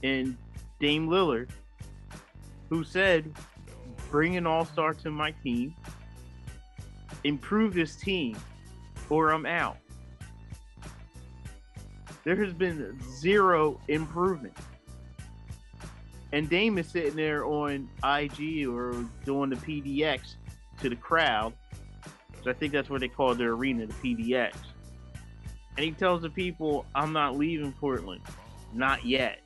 in 0.03 0.37
Dame 0.81 1.09
Lillard, 1.09 1.49
who 2.69 2.85
said, 2.85 3.33
bring 4.11 4.37
an 4.37 4.47
all-star 4.47 4.95
to 4.95 5.11
my 5.11 5.33
team, 5.43 5.75
improve 7.25 7.75
this 7.75 7.97
team, 7.97 8.37
or 9.11 9.31
I'm 9.31 9.47
out. 9.47 9.77
There 12.25 12.37
has 12.37 12.53
been 12.53 12.99
zero 13.17 13.81
improvement. 13.89 14.55
And 16.33 16.49
Dame 16.49 16.77
is 16.77 16.89
sitting 16.89 17.17
there 17.17 17.47
on 17.47 17.89
IG 18.05 18.67
or 18.67 18.93
doing 19.25 19.49
the 19.49 19.57
PDX 19.57 20.35
to 20.83 20.91
the 20.91 20.97
crowd. 20.97 21.55
So 22.45 22.51
I 22.51 22.53
think 22.55 22.73
that's 22.73 22.91
what 22.91 23.01
they 23.01 23.09
call 23.09 23.35
their 23.35 23.53
arena, 23.53 23.87
the 23.87 23.95
PDX. 23.95 24.55
And 25.77 25.85
he 25.85 25.93
tells 25.93 26.23
the 26.23 26.31
people, 26.31 26.85
I'm 26.95 27.13
not 27.13 27.37
leaving 27.37 27.73
Portland. 27.73 28.21
Not 28.73 29.05
yet. 29.05 29.41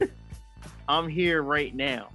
I'm 0.88 1.08
here 1.08 1.42
right 1.42 1.74
now. 1.74 2.08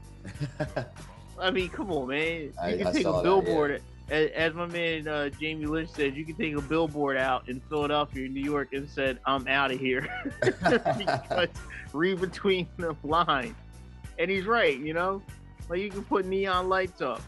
I 1.40 1.52
mean, 1.52 1.70
come 1.70 1.92
on, 1.92 2.08
man. 2.10 2.42
You 2.42 2.54
I- 2.62 2.78
can 2.78 2.88
I 2.88 2.92
take 2.92 3.06
a 3.06 3.12
that, 3.12 3.24
billboard. 3.24 3.82
As, 4.10 4.30
as 4.32 4.54
my 4.54 4.66
man 4.66 5.08
uh, 5.08 5.30
Jamie 5.30 5.66
Lynch 5.66 5.90
said, 5.90 6.16
you 6.18 6.26
can 6.26 6.36
take 6.36 6.56
a 6.56 6.62
billboard 6.62 7.16
out 7.16 7.48
in 7.48 7.62
Philadelphia, 7.62 8.28
New 8.28 8.44
York, 8.44 8.74
and 8.74 8.90
said, 8.90 9.20
"I'm 9.26 9.48
out 9.48 9.72
of 9.72 9.80
here," 9.80 10.06
because 10.42 11.48
read 11.94 12.20
between 12.20 12.68
the 12.78 12.96
lines. 13.04 13.56
And 14.20 14.30
he's 14.30 14.46
right, 14.46 14.78
you 14.78 14.94
know. 14.94 15.22
Like 15.70 15.80
you 15.80 15.90
can 15.90 16.04
put 16.04 16.26
neon 16.26 16.68
lights 16.68 17.02
up. 17.02 17.22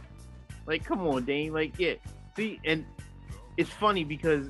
Like, 0.65 0.84
come 0.84 1.08
on, 1.08 1.23
Dame. 1.26 1.54
Like, 1.54 1.80
yeah. 1.80 1.93
See, 2.36 2.60
and 2.65 2.86
it's 3.58 3.69
funny 3.69 4.04
because, 4.04 4.47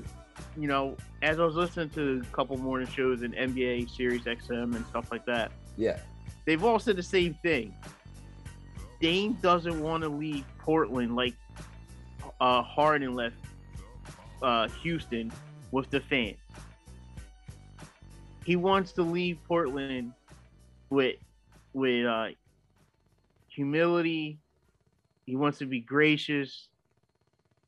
you 0.56 0.68
know, 0.68 0.96
as 1.22 1.40
I 1.40 1.44
was 1.44 1.56
listening 1.56 1.90
to 1.90 2.22
a 2.22 2.34
couple 2.34 2.56
morning 2.56 2.88
shows 2.88 3.22
in 3.22 3.32
NBA, 3.32 3.90
Sirius 3.90 4.24
XM, 4.24 4.76
and 4.76 4.86
stuff 4.86 5.10
like 5.10 5.24
that, 5.26 5.52
yeah. 5.76 5.98
they've 6.46 6.62
all 6.62 6.78
said 6.78 6.96
the 6.96 7.02
same 7.02 7.34
thing. 7.42 7.74
Dame 9.00 9.34
doesn't 9.42 9.80
want 9.80 10.02
to 10.04 10.08
leave 10.08 10.44
Portland 10.58 11.16
like 11.16 11.34
uh, 12.40 12.62
Harden 12.62 13.14
left 13.14 13.36
uh, 14.42 14.68
Houston 14.82 15.32
with 15.72 15.90
the 15.90 16.00
fans. 16.00 16.36
He 18.44 18.56
wants 18.56 18.92
to 18.92 19.02
leave 19.02 19.38
Portland 19.46 20.12
with 20.90 21.16
with 21.72 22.06
uh, 22.06 22.28
humility. 23.48 24.38
He 25.26 25.36
wants 25.36 25.58
to 25.58 25.66
be 25.66 25.80
gracious, 25.80 26.68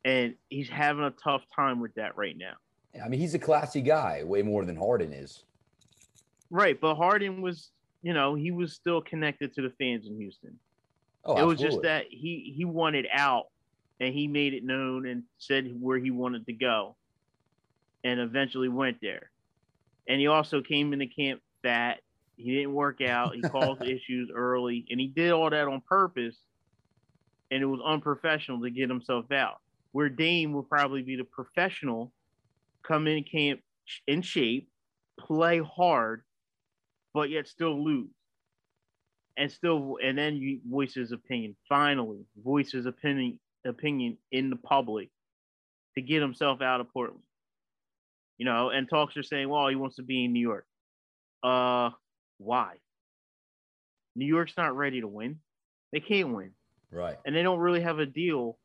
and 0.05 0.35
he's 0.51 0.69
having 0.69 1.05
a 1.05 1.11
tough 1.11 1.43
time 1.55 1.81
with 1.81 1.95
that 1.95 2.17
right 2.17 2.37
now. 2.37 2.55
I 3.05 3.09
mean, 3.09 3.21
he's 3.21 3.35
a 3.35 3.39
classy 3.39 3.81
guy, 3.81 4.23
way 4.25 4.43
more 4.43 4.65
than 4.65 4.77
Harden 4.77 5.13
is. 5.13 5.45
Right, 6.51 6.81
but 6.81 6.95
Harden 6.95 7.43
was, 7.43 7.71
you 8.03 8.15
know, 8.15 8.35
he 8.35 8.51
was 8.51 8.73
still 8.73 9.01
connected 9.01 9.55
to 9.55 9.63
the 9.63 9.71
fans 9.79 10.07
in 10.07 10.17
Houston. 10.17 10.59
Oh, 11.25 11.37
it 11.37 11.45
was 11.45 11.59
just 11.59 11.83
that 11.83 12.07
he 12.09 12.55
he 12.57 12.65
wanted 12.65 13.09
out 13.13 13.47
and 14.01 14.15
he 14.15 14.29
made 14.29 14.55
it 14.55 14.65
known 14.65 15.07
and 15.07 15.25
said 15.39 15.75
where 15.81 15.99
he 15.99 16.13
wanted 16.13 16.47
to 16.47 16.53
go 16.53 16.95
and 18.05 18.21
eventually 18.21 18.69
went 18.69 18.99
there 19.01 19.31
and 20.09 20.21
he 20.21 20.27
also 20.27 20.61
came 20.61 20.93
into 20.93 21.07
camp 21.07 21.41
fat 21.63 21.99
he 22.37 22.55
didn't 22.55 22.75
work 22.75 23.01
out 23.01 23.35
he 23.35 23.41
caused 23.41 23.83
issues 23.87 24.31
early 24.33 24.87
and 24.91 25.01
he 25.01 25.09
did 25.09 25.33
all 25.33 25.51
that 25.51 25.67
on 25.67 25.81
purpose 25.89 26.37
and 27.51 27.63
it 27.63 27.67
was 27.67 27.81
unprofessional 27.85 28.61
to 28.61 28.71
get 28.71 28.89
himself 28.89 29.31
out 29.33 29.61
where 29.93 30.09
dame 30.09 30.53
will 30.53 30.63
probably 30.63 31.03
be 31.03 31.17
the 31.17 31.25
professional 31.25 32.13
come 32.87 33.07
in 33.07 33.25
camp 33.25 33.61
in 34.07 34.23
shape 34.23 34.69
play 35.19 35.61
hard 35.61 36.23
but 37.15 37.31
yet 37.31 37.49
still 37.49 37.83
lose. 37.83 38.11
And 39.39 39.51
still 39.51 39.97
and 40.03 40.17
then 40.17 40.37
you 40.37 40.61
voice 40.69 40.95
his 40.95 41.13
opinion. 41.13 41.57
Finally 41.69 42.25
voice 42.43 42.73
his 42.73 42.87
opinion 42.87 43.39
opinion 43.67 44.17
in 44.31 44.51
the 44.51 44.57
public 44.57 45.11
to 45.95 46.03
get 46.03 46.23
himself 46.23 46.61
out 46.61 46.81
of 46.81 46.93
portland. 46.93 47.23
You 48.39 48.45
know 48.47 48.71
and 48.71 48.89
talks 48.89 49.17
are 49.17 49.23
saying 49.23 49.49
well 49.49 49.69
he 49.69 49.77
wants 49.77 49.97
to 49.97 50.03
be 50.03 50.25
in 50.25 50.33
new 50.33 50.41
york. 50.41 50.67
Uh 51.43 51.91
why? 52.39 52.75
New 54.15 54.27
york's 54.27 54.57
not 54.57 54.77
ready 54.77 55.01
to 55.01 55.09
win. 55.09 55.39
They 55.93 56.01
can't 56.01 56.35
win. 56.35 56.53
Right. 56.91 57.17
and 57.27 57.35
they 57.35 57.43
don't 57.43 57.59
really 57.59 57.81
have 57.81 57.99
a 57.99 58.07
deal 58.07 58.59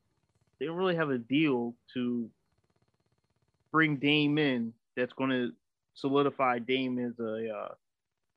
they 0.59 0.67
don't 0.67 0.77
really 0.77 0.95
have 0.95 1.09
a 1.09 1.17
deal 1.17 1.73
to 1.95 2.29
bring 3.71 3.97
Dame 3.97 4.37
in 4.37 4.73
that's 4.95 5.13
going 5.13 5.29
to 5.29 5.51
solidify 5.93 6.59
Dame 6.59 6.99
as 6.99 7.19
a 7.19 7.49
uh, 7.49 7.73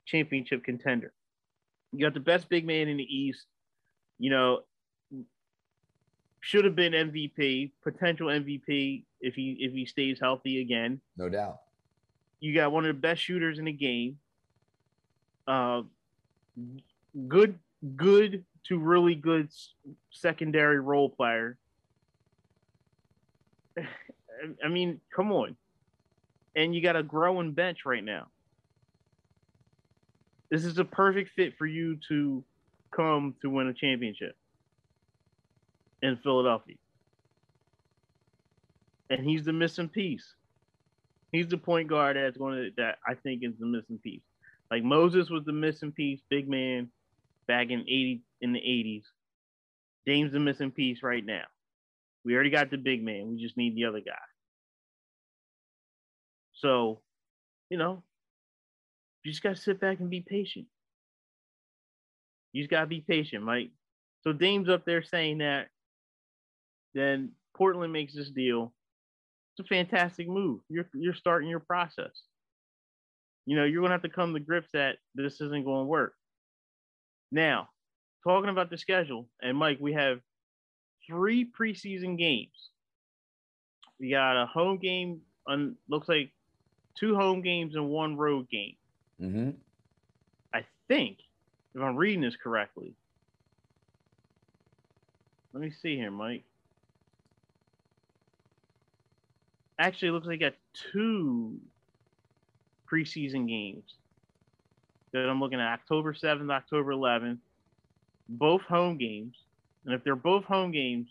championship 0.05 0.63
contender. 0.63 1.13
You 1.91 2.05
got 2.05 2.13
the 2.13 2.19
best 2.19 2.49
big 2.49 2.65
man 2.65 2.87
in 2.87 2.97
the 2.97 3.03
East. 3.03 3.45
You 4.19 4.29
know, 4.29 4.59
should 6.41 6.65
have 6.65 6.75
been 6.75 6.93
MVP, 6.93 7.71
potential 7.83 8.27
MVP 8.27 9.03
if 9.19 9.33
he 9.33 9.57
if 9.59 9.73
he 9.73 9.85
stays 9.85 10.19
healthy 10.21 10.61
again. 10.61 11.01
No 11.17 11.27
doubt. 11.29 11.59
You 12.39 12.53
got 12.53 12.71
one 12.71 12.85
of 12.85 12.95
the 12.95 13.01
best 13.01 13.21
shooters 13.21 13.57
in 13.57 13.65
the 13.65 13.71
game. 13.71 14.17
Uh, 15.47 15.81
good, 17.27 17.57
good 17.95 18.45
to 18.67 18.77
really 18.77 19.15
good 19.15 19.49
secondary 20.11 20.79
role 20.79 21.09
player. 21.09 21.57
I 24.63 24.67
mean, 24.67 24.99
come 25.15 25.31
on. 25.31 25.55
And 26.55 26.73
you 26.73 26.81
got 26.81 26.95
a 26.95 27.03
growing 27.03 27.51
bench 27.51 27.79
right 27.85 28.03
now. 28.03 28.27
This 30.49 30.63
is 30.63 30.77
a 30.77 30.85
perfect 30.85 31.31
fit 31.35 31.57
for 31.57 31.65
you 31.65 31.97
to 32.07 32.43
come 32.91 33.35
to 33.41 33.49
win 33.49 33.67
a 33.67 33.73
championship 33.73 34.35
in 36.01 36.17
Philadelphia. 36.23 36.75
And 39.09 39.23
he's 39.27 39.43
the 39.43 39.53
missing 39.53 39.89
piece. 39.89 40.25
He's 41.31 41.47
the 41.47 41.57
point 41.57 41.89
guard 41.89 42.15
that's 42.15 42.37
going 42.37 42.55
to 42.55 42.71
that 42.77 42.99
I 43.05 43.15
think 43.15 43.43
is 43.43 43.53
the 43.59 43.65
missing 43.65 43.99
piece. 44.01 44.21
Like 44.71 44.83
Moses 44.83 45.29
was 45.29 45.43
the 45.45 45.51
missing 45.53 45.91
piece, 45.91 46.21
big 46.29 46.47
man, 46.47 46.89
back 47.47 47.69
in 47.69 47.81
eighty 47.81 48.21
in 48.41 48.53
the 48.53 48.59
eighties. 48.59 49.03
Dame's 50.05 50.31
the 50.31 50.39
missing 50.39 50.71
piece 50.71 51.03
right 51.03 51.25
now. 51.25 51.43
We 52.25 52.33
already 52.33 52.49
got 52.49 52.71
the 52.71 52.77
big 52.77 53.03
man. 53.03 53.29
We 53.29 53.41
just 53.41 53.55
need 53.55 53.75
the 53.75 53.85
other 53.85 54.01
guy. 54.01 54.13
So 56.53 57.01
you 57.69 57.77
know, 57.77 58.03
you 59.23 59.31
just 59.31 59.43
gotta 59.43 59.55
sit 59.55 59.79
back 59.79 59.99
and 59.99 60.09
be 60.09 60.21
patient. 60.21 60.65
You 62.51 62.63
just 62.63 62.71
gotta 62.71 62.87
be 62.87 63.01
patient, 63.01 63.43
Mike. 63.43 63.71
So 64.21 64.33
Dame's 64.33 64.69
up 64.69 64.85
there 64.85 65.03
saying 65.03 65.39
that. 65.39 65.67
Then 66.93 67.31
Portland 67.55 67.93
makes 67.93 68.15
this 68.15 68.29
deal. 68.29 68.73
It's 69.57 69.65
a 69.65 69.67
fantastic 69.67 70.27
move. 70.27 70.61
You're 70.69 70.89
you're 70.93 71.13
starting 71.13 71.49
your 71.49 71.59
process. 71.59 72.23
You 73.45 73.55
know, 73.55 73.65
you're 73.65 73.81
gonna 73.81 73.93
have 73.93 74.01
to 74.01 74.09
come 74.09 74.33
to 74.33 74.39
grips 74.39 74.69
that 74.73 74.97
this 75.13 75.41
isn't 75.41 75.65
going 75.65 75.85
to 75.85 75.89
work. 75.89 76.13
Now, 77.31 77.69
talking 78.25 78.49
about 78.49 78.69
the 78.69 78.77
schedule, 78.77 79.29
and 79.41 79.57
Mike, 79.57 79.77
we 79.79 79.93
have 79.93 80.19
three 81.07 81.45
preseason 81.45 82.17
games. 82.17 82.69
We 83.99 84.09
got 84.09 84.41
a 84.41 84.45
home 84.45 84.77
game 84.77 85.21
on 85.47 85.75
looks 85.87 86.09
like 86.09 86.31
two 86.99 87.15
home 87.15 87.41
games 87.41 87.75
and 87.75 87.89
one 87.89 88.17
road 88.17 88.49
game. 88.49 88.75
Mm-hmm. 89.21 89.51
I 90.53 90.65
think, 90.87 91.17
if 91.73 91.81
I'm 91.81 91.95
reading 91.95 92.21
this 92.21 92.35
correctly. 92.41 92.93
Let 95.53 95.61
me 95.63 95.71
see 95.81 95.95
here, 95.95 96.11
Mike. 96.11 96.43
Actually, 99.79 100.09
it 100.09 100.11
looks 100.11 100.27
like 100.27 100.41
I 100.41 100.49
got 100.49 100.53
two 100.91 101.57
preseason 102.91 103.47
games 103.47 103.83
that 105.11 105.29
I'm 105.29 105.39
looking 105.39 105.59
at 105.59 105.73
October 105.73 106.13
7th, 106.13 106.51
October 106.51 106.91
11th, 106.91 107.37
both 108.27 108.61
home 108.63 108.97
games. 108.97 109.35
And 109.85 109.93
if 109.93 110.03
they're 110.03 110.15
both 110.15 110.45
home 110.45 110.71
games, 110.71 111.07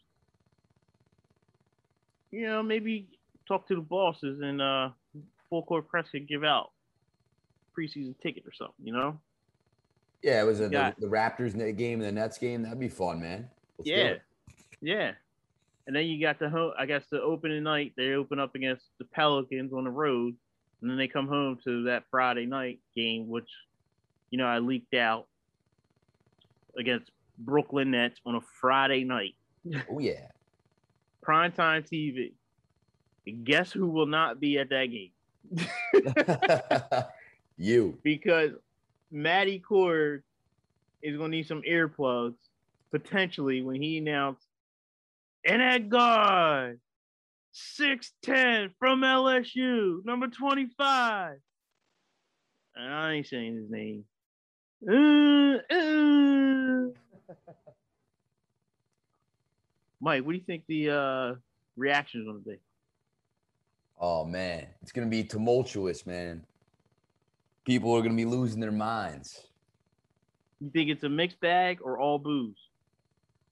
you 2.30 2.46
know, 2.46 2.62
maybe 2.62 3.06
talk 3.46 3.68
to 3.68 3.74
the 3.76 3.80
bosses 3.80 4.40
and 4.40 4.60
uh, 4.60 4.90
full 5.48 5.62
court 5.62 5.88
press 5.88 6.06
could 6.10 6.26
give 6.26 6.42
out 6.42 6.70
preseason 7.76 8.14
ticket 8.22 8.44
or 8.46 8.52
something, 8.52 8.84
you 8.84 8.92
know? 8.92 9.18
Yeah, 10.22 10.40
it 10.40 10.44
was 10.44 10.60
a, 10.60 10.68
the, 10.68 10.94
the 10.98 11.06
Raptors 11.06 11.54
game 11.76 12.00
and 12.00 12.08
the 12.08 12.12
Nets 12.12 12.38
game. 12.38 12.62
That'd 12.62 12.80
be 12.80 12.88
fun, 12.88 13.20
man. 13.20 13.48
Let's 13.78 13.90
yeah. 13.90 14.14
Yeah. 14.80 15.12
And 15.86 15.94
then 15.94 16.06
you 16.06 16.20
got 16.20 16.38
the 16.38 16.48
home, 16.48 16.72
I 16.78 16.86
guess 16.86 17.04
the 17.10 17.20
opening 17.20 17.62
night, 17.62 17.92
they 17.96 18.12
open 18.14 18.40
up 18.40 18.54
against 18.54 18.86
the 18.98 19.04
Pelicans 19.04 19.72
on 19.72 19.84
the 19.84 19.90
road. 19.90 20.34
And 20.80 20.90
then 20.90 20.96
they 20.96 21.08
come 21.08 21.28
home 21.28 21.58
to 21.64 21.84
that 21.84 22.04
Friday 22.10 22.46
night 22.46 22.80
game, 22.96 23.28
which, 23.28 23.48
you 24.30 24.38
know, 24.38 24.46
I 24.46 24.58
leaked 24.58 24.94
out 24.94 25.26
against 26.76 27.10
Brooklyn 27.38 27.90
Nets 27.90 28.20
on 28.24 28.36
a 28.36 28.40
Friday 28.60 29.04
night, 29.04 29.34
Oh 29.90 29.98
yeah. 29.98 30.28
primetime 31.26 31.88
TV. 31.88 32.32
And 33.26 33.44
guess 33.44 33.72
who 33.72 33.88
will 33.88 34.06
not 34.06 34.38
be 34.40 34.58
at 34.58 34.68
that 34.70 34.86
game? 34.86 35.10
you. 37.56 37.98
because 38.02 38.50
Matty 39.10 39.58
Cord 39.58 40.22
is 41.02 41.16
going 41.16 41.30
to 41.30 41.36
need 41.36 41.46
some 41.46 41.62
earplugs 41.62 42.36
potentially 42.90 43.62
when 43.62 43.80
he 43.80 43.98
announced, 43.98 44.46
and 45.44 45.60
that 45.60 45.88
guy, 45.88 46.74
6'10 47.78 48.70
from 48.78 49.02
LSU, 49.02 50.04
number 50.04 50.28
25. 50.28 51.36
And 52.76 52.94
I 52.94 53.12
ain't 53.12 53.26
saying 53.26 53.56
his 53.56 53.70
name. 53.70 54.04
Uh, 54.88 55.58
uh. 55.74 56.88
Mike, 60.00 60.24
what 60.24 60.32
do 60.32 60.38
you 60.38 60.44
think 60.44 60.64
the 60.66 60.90
uh, 60.90 61.34
reaction 61.76 62.20
is 62.20 62.26
going 62.26 62.42
to 62.42 62.50
be? 62.50 62.58
Oh 64.00 64.24
man, 64.24 64.66
it's 64.82 64.92
gonna 64.92 65.06
be 65.06 65.22
tumultuous, 65.22 66.04
man. 66.04 66.44
People 67.64 67.96
are 67.96 68.02
gonna 68.02 68.14
be 68.14 68.24
losing 68.24 68.60
their 68.60 68.72
minds. 68.72 69.46
You 70.60 70.70
think 70.70 70.90
it's 70.90 71.04
a 71.04 71.08
mixed 71.08 71.40
bag 71.40 71.78
or 71.82 71.98
all 71.98 72.18
booze? 72.18 72.58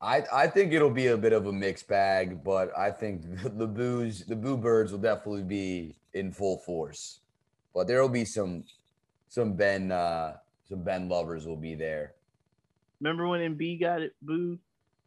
I 0.01 0.25
I 0.33 0.47
think 0.49 0.73
it'll 0.73 0.91
be 0.91 1.07
a 1.09 1.17
bit 1.17 1.33
of 1.33 1.47
a 1.47 1.53
mixed 1.53 1.87
bag, 1.89 2.43
but 2.43 2.77
I 2.77 2.91
think 2.91 3.23
the 3.57 3.67
booze, 3.67 4.25
the 4.27 4.37
boo 4.37 4.57
birds 4.57 4.93
will 4.93 4.99
definitely 4.99 5.45
be 5.45 5.97
in 6.13 6.33
full 6.33 6.59
force. 6.59 7.21
But 7.73 7.87
there 7.87 8.03
will 8.03 8.09
be 8.09 8.25
some 8.25 8.65
some 9.29 9.55
Ben 9.55 9.93
uh 9.93 10.37
some 10.69 10.83
Ben 10.83 11.09
lovers 11.09 11.47
will 11.47 11.57
be 11.57 11.75
there. 11.75 12.15
Remember 13.03 13.27
when 13.27 13.41
Embiid 13.41 13.81
got 13.81 14.01
it 14.01 14.15
booed? 14.23 14.61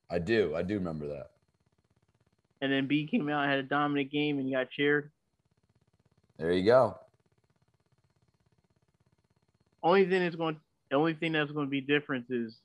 I 0.10 0.20
do. 0.20 0.54
I 0.54 0.64
do 0.64 0.74
remember 0.76 1.08
that. 1.08 1.32
and 2.62 2.70
then 2.72 2.88
B 2.88 3.08
came 3.08 3.30
out 3.30 3.44
and 3.44 3.50
had 3.50 3.60
a 3.60 3.64
dominant 3.64 4.12
game 4.12 4.38
and 4.38 4.52
got 4.52 4.70
cheered. 4.70 5.12
There 6.38 6.52
you 6.52 6.66
go. 6.66 6.98
Only 9.82 10.06
thing 10.06 10.24
that's 10.24 10.36
going, 10.36 10.58
the 10.90 10.98
only 10.98 11.14
thing 11.14 11.32
that's 11.32 11.52
going 11.52 11.68
to 11.68 11.70
be 11.70 11.80
different 11.80 12.26
is 12.30 12.58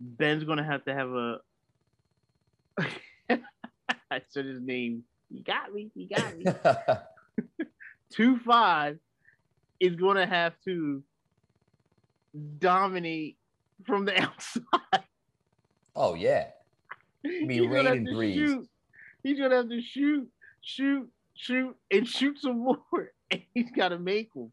Ben's 0.00 0.44
going 0.44 0.58
to 0.58 0.64
have 0.64 0.84
to 0.86 0.94
have 0.94 1.10
a. 1.10 1.36
I 4.10 4.22
said 4.30 4.46
his 4.46 4.62
name. 4.62 5.04
He 5.30 5.42
got 5.42 5.74
me. 5.74 5.90
He 5.94 6.06
got 6.06 6.38
me. 6.38 6.44
Two 8.10 8.38
five 8.38 8.98
is 9.78 9.96
going 9.96 10.16
to 10.16 10.26
have 10.26 10.54
to 10.64 11.02
dominate 12.58 13.36
from 13.86 14.04
the 14.04 14.20
outside. 14.22 15.04
oh 15.96 16.14
yeah. 16.14 16.48
Gonna 17.24 17.54
have 17.54 17.70
raining 17.70 18.06
to 18.06 18.34
shoot. 18.34 18.68
He's 19.22 19.38
gonna 19.38 19.56
have 19.56 19.68
to 19.68 19.80
shoot, 19.80 20.28
shoot, 20.60 21.08
shoot, 21.34 21.76
and 21.90 22.06
shoot 22.06 22.38
some 22.38 22.58
more. 22.58 22.78
And 23.30 23.40
he's 23.54 23.70
got 23.70 23.88
to 23.88 23.98
make 23.98 24.30
them. 24.34 24.52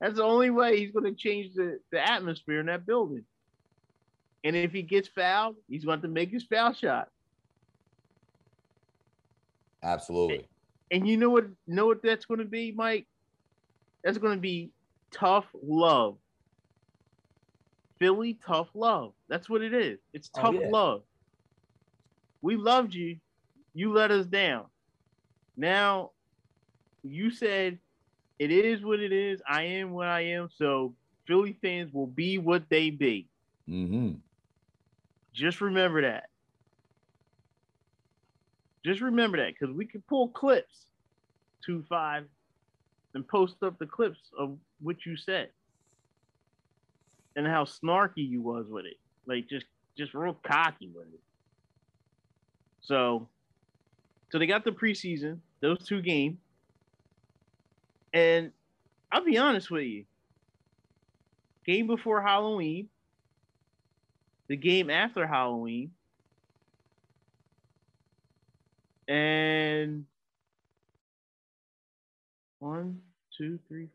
That's 0.00 0.16
the 0.16 0.24
only 0.24 0.50
way 0.50 0.76
he's 0.76 0.90
gonna 0.90 1.14
change 1.14 1.54
the, 1.54 1.78
the 1.92 2.10
atmosphere 2.10 2.58
in 2.58 2.66
that 2.66 2.84
building. 2.84 3.24
And 4.42 4.56
if 4.56 4.72
he 4.72 4.82
gets 4.82 5.08
fouled, 5.08 5.56
he's 5.68 5.84
going 5.84 6.00
to 6.02 6.08
make 6.08 6.30
his 6.30 6.44
foul 6.44 6.72
shot. 6.72 7.08
Absolutely. 9.82 10.48
And 10.90 11.06
you 11.06 11.16
know 11.16 11.30
what? 11.30 11.46
Know 11.66 11.86
what 11.86 12.02
that's 12.02 12.24
going 12.24 12.40
to 12.40 12.46
be, 12.46 12.72
Mike? 12.72 13.06
That's 14.02 14.18
going 14.18 14.34
to 14.34 14.40
be 14.40 14.70
tough 15.12 15.44
love. 15.62 16.16
Philly 18.00 18.38
tough 18.46 18.68
love. 18.74 19.12
That's 19.28 19.48
what 19.48 19.62
it 19.62 19.74
is. 19.74 20.00
It's 20.12 20.30
Oh, 20.36 20.42
tough 20.42 20.54
yeah. 20.54 20.68
love. 20.70 21.02
We 22.42 22.56
loved 22.56 22.94
you. 22.94 23.18
You 23.74 23.92
let 23.92 24.10
us 24.10 24.26
down. 24.26 24.66
Now, 25.56 26.12
you 27.02 27.30
said 27.30 27.78
it 28.38 28.50
is 28.50 28.82
what 28.82 29.00
it 29.00 29.12
is. 29.12 29.42
I 29.46 29.62
am 29.64 29.92
what 29.92 30.08
I 30.08 30.22
am. 30.22 30.48
So 30.56 30.94
Philly 31.26 31.56
fans 31.62 31.92
will 31.92 32.06
be 32.06 32.38
what 32.38 32.64
they 32.70 32.90
be. 32.90 33.28
Mm-hmm. 33.68 34.14
Just 35.34 35.60
remember 35.60 36.02
that. 36.02 36.24
Just 38.84 39.02
remember 39.02 39.36
that 39.36 39.54
because 39.58 39.74
we 39.74 39.84
can 39.84 40.02
pull 40.08 40.28
clips, 40.28 40.86
two 41.64 41.84
five, 41.88 42.24
and 43.14 43.28
post 43.28 43.56
up 43.62 43.78
the 43.78 43.86
clips 43.86 44.20
of 44.38 44.58
what 44.80 45.04
you 45.04 45.16
said 45.16 45.50
and 47.36 47.46
how 47.46 47.64
snarky 47.64 48.28
you 48.28 48.42
was 48.42 48.66
with 48.68 48.86
it, 48.86 48.96
like 49.26 49.48
just 49.48 49.66
just 49.96 50.14
real 50.14 50.36
cocky 50.42 50.88
with 50.94 51.06
it. 51.12 51.20
So, 52.80 53.28
so 54.30 54.38
they 54.38 54.46
got 54.46 54.64
the 54.64 54.72
preseason, 54.72 55.38
those 55.60 55.86
two 55.86 56.00
games, 56.00 56.38
and 58.12 58.52
I'll 59.12 59.24
be 59.24 59.38
honest 59.38 59.70
with 59.70 59.84
you. 59.84 60.04
Game 61.66 61.86
before 61.86 62.22
Halloween, 62.22 62.88
the 64.48 64.56
game 64.56 64.90
after 64.90 65.26
Halloween, 65.26 65.90
and 69.06 70.06
one, 72.58 73.00
two, 73.36 73.58
three. 73.68 73.88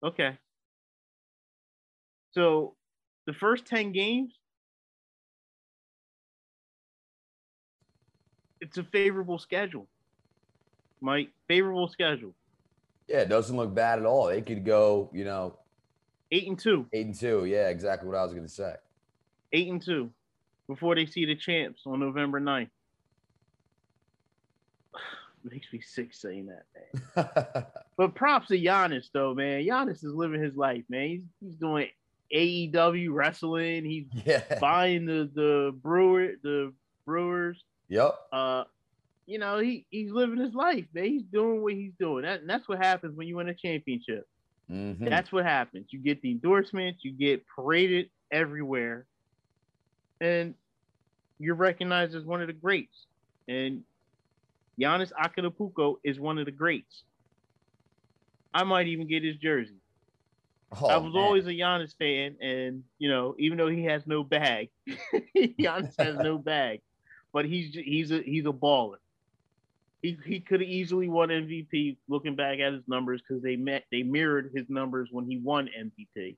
four. 0.00 0.10
Okay. 0.10 0.38
So 2.36 2.74
the 3.26 3.32
first 3.32 3.64
10 3.64 3.92
games, 3.92 4.34
it's 8.60 8.76
a 8.76 8.84
favorable 8.84 9.38
schedule. 9.38 9.86
Mike, 11.00 11.30
favorable 11.48 11.88
schedule. 11.88 12.34
Yeah, 13.08 13.20
it 13.20 13.30
doesn't 13.30 13.56
look 13.56 13.74
bad 13.74 13.98
at 14.00 14.04
all. 14.04 14.26
They 14.26 14.42
could 14.42 14.66
go, 14.66 15.08
you 15.14 15.24
know, 15.24 15.58
Eight 16.30 16.46
and 16.48 16.58
two. 16.58 16.86
eight 16.92 17.06
and 17.06 17.14
two. 17.14 17.44
Yeah, 17.46 17.68
exactly 17.68 18.08
what 18.08 18.18
I 18.18 18.24
was 18.24 18.34
gonna 18.34 18.48
say. 18.48 18.74
Eight 19.52 19.68
and 19.68 19.80
two 19.80 20.10
before 20.68 20.94
they 20.96 21.06
see 21.06 21.24
the 21.24 21.36
champs 21.36 21.82
on 21.86 22.00
November 22.00 22.38
9th. 22.40 22.68
Makes 25.44 25.72
me 25.72 25.80
sick 25.80 26.12
saying 26.12 26.48
that, 26.48 26.64
man. 27.16 27.64
But 27.96 28.14
props 28.14 28.48
to 28.48 28.58
Giannis 28.58 29.06
though, 29.14 29.32
man. 29.32 29.62
Giannis 29.62 30.04
is 30.04 30.12
living 30.12 30.42
his 30.42 30.54
life, 30.54 30.82
man. 30.90 31.08
He's 31.08 31.22
he's 31.40 31.54
doing 31.58 31.86
AEW 32.34 33.08
wrestling. 33.12 33.84
He's 33.84 34.06
yeah. 34.24 34.58
buying 34.60 35.06
the 35.06 35.30
the 35.34 35.76
brewer 35.82 36.32
the 36.42 36.72
Brewers. 37.04 37.62
Yep. 37.88 38.14
Uh, 38.32 38.64
you 39.26 39.38
know, 39.38 39.58
he 39.58 39.86
he's 39.90 40.10
living 40.10 40.38
his 40.38 40.54
life, 40.54 40.86
man. 40.92 41.04
He's 41.04 41.22
doing 41.22 41.62
what 41.62 41.74
he's 41.74 41.92
doing. 41.98 42.22
That, 42.22 42.40
and 42.40 42.50
that's 42.50 42.68
what 42.68 42.78
happens 42.78 43.16
when 43.16 43.26
you 43.28 43.36
win 43.36 43.48
a 43.48 43.54
championship. 43.54 44.26
Mhm. 44.70 45.08
That's 45.08 45.30
what 45.30 45.44
happens. 45.44 45.86
You 45.90 46.00
get 46.00 46.20
the 46.22 46.30
endorsements, 46.30 47.04
you 47.04 47.12
get 47.12 47.44
paraded 47.46 48.10
everywhere, 48.30 49.06
and 50.20 50.54
you're 51.38 51.54
recognized 51.54 52.14
as 52.14 52.24
one 52.24 52.40
of 52.40 52.48
the 52.48 52.52
greats. 52.52 53.06
And 53.48 53.84
Giannis 54.80 55.12
Antetokounmpo 55.12 55.96
is 56.02 56.18
one 56.18 56.38
of 56.38 56.46
the 56.46 56.52
greats. 56.52 57.04
I 58.52 58.64
might 58.64 58.88
even 58.88 59.06
get 59.06 59.22
his 59.22 59.36
jersey. 59.36 59.76
Oh, 60.72 60.86
I 60.86 60.96
was 60.96 61.14
man. 61.14 61.22
always 61.22 61.46
a 61.46 61.50
Giannis 61.50 61.96
fan, 61.96 62.36
and 62.40 62.82
you 62.98 63.08
know, 63.08 63.34
even 63.38 63.56
though 63.56 63.68
he 63.68 63.84
has 63.84 64.06
no 64.06 64.24
bag, 64.24 64.70
Giannis 65.36 65.94
has 65.98 66.16
no 66.16 66.38
bag, 66.38 66.80
but 67.32 67.44
he's 67.44 67.74
he's 67.74 68.10
a 68.10 68.20
he's 68.22 68.46
a 68.46 68.52
baller. 68.52 68.96
He 70.02 70.18
he 70.24 70.40
could 70.40 70.60
have 70.60 70.68
easily 70.68 71.08
won 71.08 71.28
MVP. 71.28 71.98
Looking 72.08 72.34
back 72.34 72.58
at 72.58 72.72
his 72.72 72.82
numbers, 72.88 73.22
because 73.22 73.42
they 73.42 73.56
met 73.56 73.84
they 73.92 74.02
mirrored 74.02 74.50
his 74.54 74.68
numbers 74.68 75.08
when 75.12 75.28
he 75.28 75.38
won 75.38 75.68
MVP. 75.78 76.36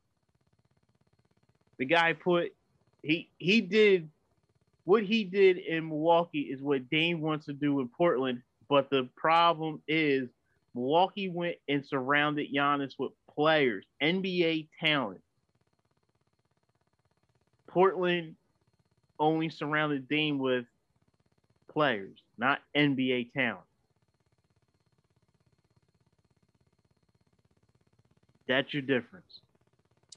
The 1.78 1.84
guy 1.86 2.12
put 2.12 2.52
he 3.02 3.30
he 3.38 3.62
did 3.62 4.10
what 4.84 5.02
he 5.02 5.24
did 5.24 5.58
in 5.58 5.88
Milwaukee 5.88 6.40
is 6.40 6.62
what 6.62 6.88
Dame 6.90 7.20
wants 7.20 7.46
to 7.46 7.52
do 7.52 7.80
in 7.80 7.88
Portland, 7.88 8.42
but 8.68 8.90
the 8.90 9.08
problem 9.16 9.82
is 9.88 10.28
Milwaukee 10.74 11.28
went 11.28 11.56
and 11.68 11.84
surrounded 11.84 12.52
Giannis 12.54 12.92
with 12.98 13.12
players, 13.38 13.84
NBA 14.02 14.66
talent. 14.80 15.20
Portland 17.68 18.34
only 19.20 19.48
surrounded 19.48 20.08
Dame 20.08 20.40
with 20.40 20.64
players, 21.70 22.18
not 22.36 22.58
NBA 22.76 23.32
talent. 23.32 23.60
That's 28.48 28.74
your 28.74 28.82
difference. 28.82 29.40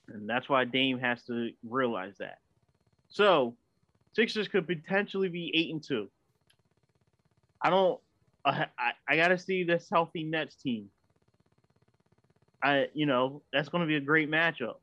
And 0.07 0.27
that's 0.27 0.49
why 0.49 0.65
Dame 0.65 0.97
has 0.97 1.21
to 1.25 1.51
realize 1.63 2.15
that. 2.17 2.39
So, 3.09 3.55
Sixers 4.13 4.47
could 4.47 4.65
potentially 4.65 5.29
be 5.29 5.51
8 5.53 5.73
and 5.73 5.83
2. 5.83 6.09
I 7.61 7.69
don't 7.69 7.99
I, 8.43 8.65
I, 8.79 8.91
I 9.07 9.15
got 9.15 9.27
to 9.27 9.37
see 9.37 9.63
this 9.63 9.87
healthy 9.91 10.23
Nets 10.23 10.55
team. 10.55 10.89
I, 12.63 12.87
you 12.93 13.05
know, 13.05 13.41
that's 13.51 13.69
going 13.69 13.81
to 13.81 13.87
be 13.87 13.95
a 13.95 14.01
great 14.01 14.29
matchup. 14.29 14.75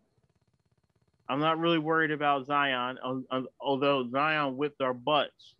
I'm 1.28 1.40
not 1.40 1.58
really 1.58 1.78
worried 1.78 2.10
about 2.10 2.46
Zion, 2.46 2.98
al- 3.04 3.24
al- 3.30 3.52
although 3.60 4.08
Zion 4.10 4.56
whipped 4.56 4.80
our 4.80 4.94
butts 4.94 5.54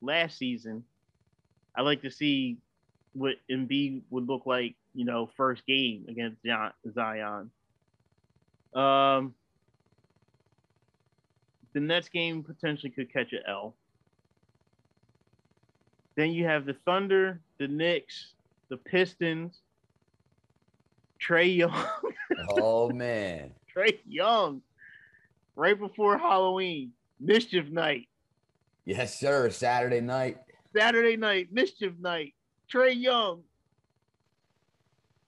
last 0.00 0.38
season. 0.38 0.84
I 1.76 1.82
like 1.82 2.02
to 2.02 2.10
see 2.10 2.58
what 3.12 3.36
Embiid 3.50 4.02
would 4.10 4.26
look 4.26 4.46
like, 4.46 4.74
you 4.94 5.04
know, 5.04 5.30
first 5.36 5.66
game 5.66 6.06
against 6.08 6.38
Zion-. 6.92 7.50
Um, 8.74 9.34
the 11.74 11.80
Nets 11.80 12.08
game 12.08 12.42
potentially 12.42 12.90
could 12.90 13.12
catch 13.12 13.32
an 13.32 13.40
L. 13.46 13.74
Then 16.16 16.32
you 16.32 16.44
have 16.46 16.64
the 16.64 16.76
Thunder, 16.84 17.40
the 17.58 17.68
Knicks, 17.68 18.32
the 18.68 18.76
Pistons, 18.76 19.60
Trae 21.26 21.56
Young, 21.56 21.86
oh 22.50 22.90
man. 22.90 23.52
Trae 23.74 23.98
Young, 24.06 24.62
right 25.56 25.78
before 25.78 26.18
Halloween, 26.18 26.92
mischief 27.20 27.70
night, 27.70 28.08
Yes, 28.84 29.18
sir. 29.18 29.48
Saturday 29.50 30.00
night. 30.00 30.38
Saturday 30.76 31.16
night, 31.16 31.48
mischief 31.52 31.92
night, 31.98 32.34
Trae 32.72 32.94
Young. 33.00 33.42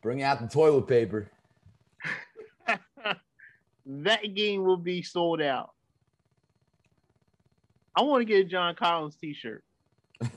Bring 0.02 0.22
out 0.22 0.40
the 0.40 0.48
toilet 0.48 0.86
paper. 0.86 1.30
that 3.86 4.34
game 4.34 4.64
will 4.64 4.76
be 4.76 5.02
sold 5.02 5.40
out. 5.40 5.70
I 7.94 8.02
want 8.02 8.20
to 8.20 8.24
get 8.26 8.44
a 8.44 8.48
John 8.48 8.74
Collins 8.74 9.16
t-shirt. 9.16 9.64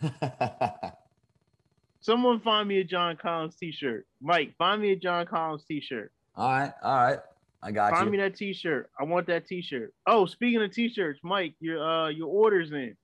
Someone 2.09 2.39
find 2.39 2.67
me 2.67 2.79
a 2.79 2.83
John 2.83 3.17
Collins 3.17 3.55
t-shirt. 3.55 4.07
Mike, 4.19 4.55
find 4.57 4.81
me 4.81 4.93
a 4.93 4.95
John 4.95 5.27
Collins 5.27 5.63
t-shirt. 5.67 6.11
all 6.35 6.49
right. 6.49 6.73
All 6.81 6.95
right. 6.95 7.19
I 7.61 7.71
got 7.71 7.91
Find 7.91 7.91
you. 7.91 7.97
Find 7.99 8.11
me 8.11 8.17
that 8.17 8.35
t-shirt. 8.35 8.89
I 8.99 9.03
want 9.03 9.27
that 9.27 9.45
t-shirt. 9.45 9.93
Oh, 10.07 10.25
speaking 10.25 10.59
of 10.63 10.73
t-shirts, 10.73 11.19
Mike, 11.23 11.53
your 11.59 11.87
uh 11.87 12.07
your 12.07 12.27
orders 12.29 12.71
in. 12.71 12.97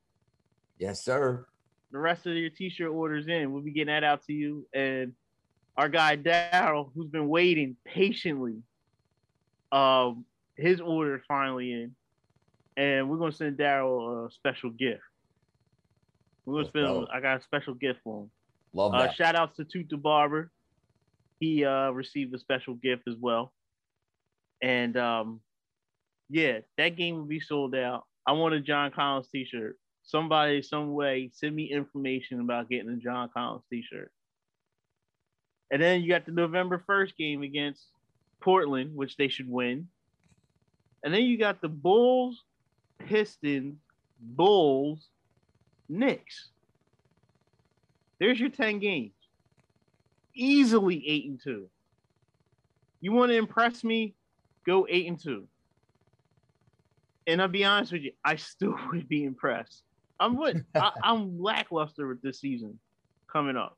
yes, 0.80 1.06
sir. 1.06 1.46
The 1.92 2.00
rest 2.00 2.26
of 2.26 2.34
your 2.34 2.50
t-shirt 2.50 2.90
orders 2.90 3.28
in. 3.28 3.54
We'll 3.54 3.62
be 3.62 3.74
getting 3.74 3.94
that 3.94 4.04
out 4.04 4.26
to 4.26 4.34
you. 4.34 4.66
And 4.74 5.14
our 5.78 5.88
guy 5.88 6.18
Daryl, 6.18 6.90
who's 6.96 7.12
been 7.12 7.28
waiting 7.28 7.76
patiently, 7.86 8.64
um, 9.72 10.26
his 10.58 10.82
order 10.82 11.22
finally 11.28 11.72
in. 11.72 11.96
And 12.76 13.08
we're 13.08 13.18
gonna 13.18 13.34
send 13.34 13.60
Daryl 13.60 14.26
a 14.28 14.32
special 14.32 14.72
gift. 14.72 15.04
We're 16.46 16.56
gonna 16.56 16.70
spend. 16.70 17.08
I 17.14 17.20
got 17.20 17.42
a 17.42 17.44
special 17.44 17.76
gift 17.76 18.00
for 18.04 18.24
him. 18.24 18.32
Love 18.76 18.94
Uh, 18.94 19.12
shout 19.12 19.36
outs 19.36 19.56
to 19.56 19.64
Toot 19.64 19.90
the 19.90 19.98
Barber. 19.98 20.52
He 21.40 21.64
uh, 21.64 21.92
received 21.92 22.34
a 22.36 22.40
special 22.40 22.76
gift 22.76 23.04
as 23.08 23.16
well. 23.20 23.54
And 24.62 24.98
um, 24.98 25.40
yeah, 26.30 26.60
that 26.78 26.98
game 26.98 27.16
will 27.16 27.26
be 27.26 27.40
sold 27.40 27.74
out. 27.74 28.04
I 28.28 28.34
want 28.34 28.54
a 28.54 28.60
John 28.60 28.92
Collins 28.92 29.30
t 29.32 29.46
shirt. 29.46 29.78
Somebody, 30.04 30.62
some 30.62 30.94
way, 30.94 31.32
send 31.34 31.56
me 31.56 31.72
information 31.72 32.42
about 32.42 32.70
getting 32.70 32.90
a 32.90 32.98
John 32.98 33.30
Collins 33.34 33.64
t 33.70 33.82
shirt. 33.82 34.12
And 35.72 35.82
then 35.82 36.02
you 36.02 36.10
got 36.10 36.26
the 36.26 36.32
November 36.32 36.84
1st 36.88 37.16
game 37.18 37.42
against 37.42 37.86
Portland, 38.42 38.96
which 38.96 39.18
they 39.18 39.30
should 39.30 39.50
win. 39.50 39.88
And 41.04 41.14
then 41.14 41.24
you 41.24 41.38
got 41.38 41.62
the 41.62 41.70
Bulls, 41.70 42.44
Pistons, 43.00 43.78
Bulls, 44.20 45.08
Knicks. 45.90 46.50
There's 48.20 48.40
your 48.40 48.50
10 48.50 48.80
games. 48.80 49.14
Easily 50.34 51.08
8 51.08 51.26
and 51.26 51.42
2. 51.42 51.70
You 53.02 53.12
want 53.12 53.32
to 53.32 53.38
impress 53.38 53.84
me? 53.84 54.16
Go 54.66 54.88
8 54.90 55.08
and 55.08 55.22
2. 55.22 55.48
And 57.28 57.42
I'll 57.42 57.48
be 57.48 57.66
honest 57.66 57.92
with 57.92 58.04
you, 58.04 58.12
I 58.24 58.36
still 58.36 58.76
would 58.92 59.08
be 59.08 59.24
impressed. 59.24 59.84
I'm 60.20 60.38
what 60.38 60.56
I, 60.76 60.92
I'm 61.04 61.40
lackluster 61.42 62.08
with 62.08 62.22
this 62.22 62.40
season 62.40 62.80
coming 63.32 63.58
up. 63.58 63.78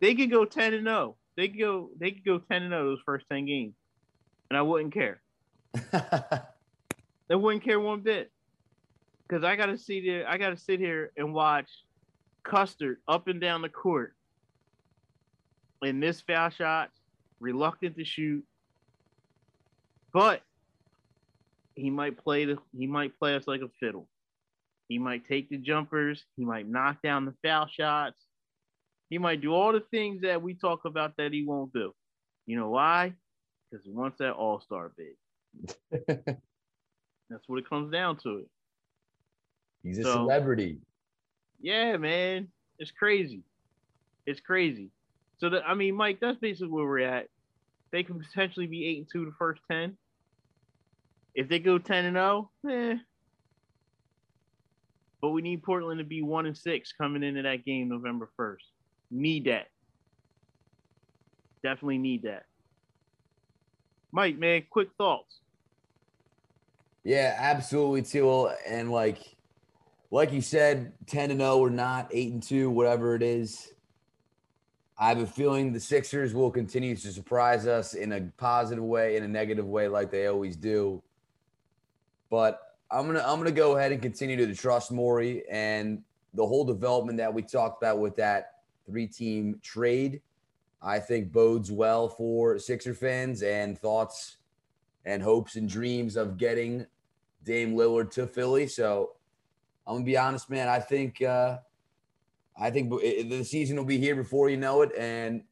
They 0.00 0.14
could 0.14 0.30
go 0.30 0.44
10 0.44 0.74
and 0.74 0.86
0. 0.86 1.16
They 1.36 1.48
could 1.48 1.58
go 1.58 1.90
they 1.98 2.10
could 2.10 2.24
go 2.24 2.38
10 2.38 2.62
and 2.62 2.72
0 2.72 2.84
those 2.90 3.00
first 3.04 3.26
10 3.30 3.46
games. 3.46 3.74
And 4.50 4.56
I 4.56 4.62
wouldn't 4.62 4.94
care. 4.94 5.20
I 5.92 7.34
wouldn't 7.34 7.62
care 7.62 7.78
one 7.78 8.00
bit. 8.00 8.32
Cause 9.28 9.44
I 9.44 9.56
gotta 9.56 9.76
see 9.76 10.06
there, 10.06 10.26
I 10.26 10.38
gotta 10.38 10.56
sit 10.56 10.80
here 10.80 11.12
and 11.16 11.34
watch 11.34 11.68
Custard 12.48 12.98
up 13.06 13.28
and 13.28 13.40
down 13.40 13.62
the 13.62 13.68
court 13.68 14.14
and 15.82 16.00
miss 16.00 16.20
foul 16.20 16.50
shots, 16.50 16.98
reluctant 17.40 17.96
to 17.96 18.04
shoot. 18.04 18.42
But 20.12 20.42
he 21.74 21.90
might 21.90 22.16
play 22.16 22.46
the 22.46 22.56
he 22.76 22.86
might 22.86 23.16
play 23.18 23.34
us 23.36 23.46
like 23.46 23.60
a 23.60 23.68
fiddle. 23.78 24.08
He 24.88 24.98
might 24.98 25.26
take 25.28 25.50
the 25.50 25.58
jumpers, 25.58 26.24
he 26.36 26.44
might 26.44 26.66
knock 26.66 27.02
down 27.02 27.26
the 27.26 27.34
foul 27.44 27.66
shots. 27.68 28.18
He 29.10 29.18
might 29.18 29.40
do 29.40 29.52
all 29.52 29.72
the 29.72 29.82
things 29.90 30.22
that 30.22 30.40
we 30.42 30.54
talk 30.54 30.84
about 30.84 31.16
that 31.18 31.32
he 31.32 31.44
won't 31.44 31.72
do. 31.72 31.94
You 32.46 32.56
know 32.56 32.70
why? 32.70 33.12
Because 33.70 33.84
he 33.84 33.90
wants 33.92 34.18
that 34.18 34.32
all-star 34.32 34.92
bid. 34.96 36.06
That's 37.30 37.46
what 37.46 37.58
it 37.58 37.68
comes 37.68 37.90
down 37.92 38.16
to 38.18 38.38
it. 38.38 38.48
He's 39.82 39.98
a 39.98 40.02
So- 40.02 40.12
celebrity. 40.14 40.78
Yeah, 41.60 41.96
man, 41.96 42.48
it's 42.78 42.90
crazy. 42.90 43.42
It's 44.26 44.40
crazy. 44.40 44.90
So 45.38 45.50
I 45.66 45.74
mean, 45.74 45.94
Mike, 45.94 46.18
that's 46.20 46.38
basically 46.38 46.68
where 46.68 46.86
we're 46.86 46.98
at. 47.00 47.28
They 47.90 48.02
can 48.02 48.20
potentially 48.20 48.66
be 48.66 48.86
eight 48.86 48.98
and 48.98 49.06
two 49.10 49.24
the 49.24 49.32
first 49.38 49.62
ten. 49.70 49.96
If 51.34 51.48
they 51.48 51.58
go 51.58 51.78
ten 51.78 52.04
and 52.04 52.16
zero, 52.16 52.50
eh. 52.68 52.96
But 55.20 55.30
we 55.30 55.42
need 55.42 55.62
Portland 55.62 55.98
to 55.98 56.04
be 56.04 56.22
one 56.22 56.46
and 56.46 56.56
six 56.56 56.92
coming 56.92 57.22
into 57.22 57.42
that 57.42 57.64
game 57.64 57.88
November 57.88 58.30
first. 58.36 58.66
Need 59.10 59.46
that. 59.46 59.68
Definitely 61.62 61.98
need 61.98 62.22
that. 62.22 62.44
Mike, 64.12 64.38
man, 64.38 64.62
quick 64.70 64.88
thoughts. 64.96 65.40
Yeah, 67.04 67.36
absolutely, 67.38 68.02
too. 68.02 68.50
And 68.66 68.90
like, 68.90 69.18
like 70.10 70.32
you 70.32 70.40
said, 70.40 70.92
ten 71.06 71.30
and 71.30 71.40
zero 71.40 71.58
or 71.58 71.70
not, 71.70 72.08
eight 72.12 72.32
and 72.32 72.42
two, 72.42 72.70
whatever 72.70 73.14
it 73.14 73.22
is. 73.22 73.72
I 75.00 75.10
have 75.10 75.18
a 75.18 75.26
feeling 75.26 75.72
the 75.72 75.78
Sixers 75.78 76.34
will 76.34 76.50
continue 76.50 76.96
to 76.96 77.12
surprise 77.12 77.68
us 77.68 77.94
in 77.94 78.12
a 78.12 78.20
positive 78.36 78.82
way, 78.82 79.16
in 79.16 79.22
a 79.22 79.28
negative 79.28 79.66
way, 79.66 79.86
like 79.86 80.10
they 80.10 80.26
always 80.26 80.56
do. 80.56 81.02
But 82.30 82.60
I'm 82.90 83.06
gonna 83.06 83.22
I'm 83.24 83.38
gonna 83.38 83.52
go 83.52 83.76
ahead 83.76 83.92
and 83.92 84.02
continue 84.02 84.36
to 84.36 84.54
trust 84.54 84.90
Morey, 84.90 85.44
and 85.50 86.02
the 86.34 86.46
whole 86.46 86.64
development 86.64 87.18
that 87.18 87.32
we 87.32 87.42
talked 87.42 87.82
about 87.82 87.98
with 87.98 88.16
that 88.16 88.54
three 88.86 89.06
team 89.06 89.60
trade, 89.62 90.20
I 90.82 90.98
think 90.98 91.32
bodes 91.32 91.70
well 91.70 92.08
for 92.08 92.58
Sixer 92.58 92.94
fans 92.94 93.42
and 93.42 93.78
thoughts 93.78 94.38
and 95.04 95.22
hopes 95.22 95.56
and 95.56 95.68
dreams 95.68 96.16
of 96.16 96.38
getting 96.38 96.86
Dame 97.44 97.74
Lillard 97.74 98.10
to 98.12 98.26
Philly. 98.26 98.66
So 98.66 99.12
I'm 99.88 99.94
gonna 99.94 100.04
be 100.04 100.18
honest, 100.18 100.50
man. 100.50 100.68
I 100.68 100.80
think 100.80 101.22
uh, 101.22 101.58
I 102.60 102.70
think 102.70 102.90
the 102.90 103.42
season 103.42 103.78
will 103.78 103.86
be 103.86 103.96
here 103.96 104.14
before 104.14 104.50
you 104.50 104.58
know 104.58 104.82
it, 104.82 104.92
and 104.98 105.44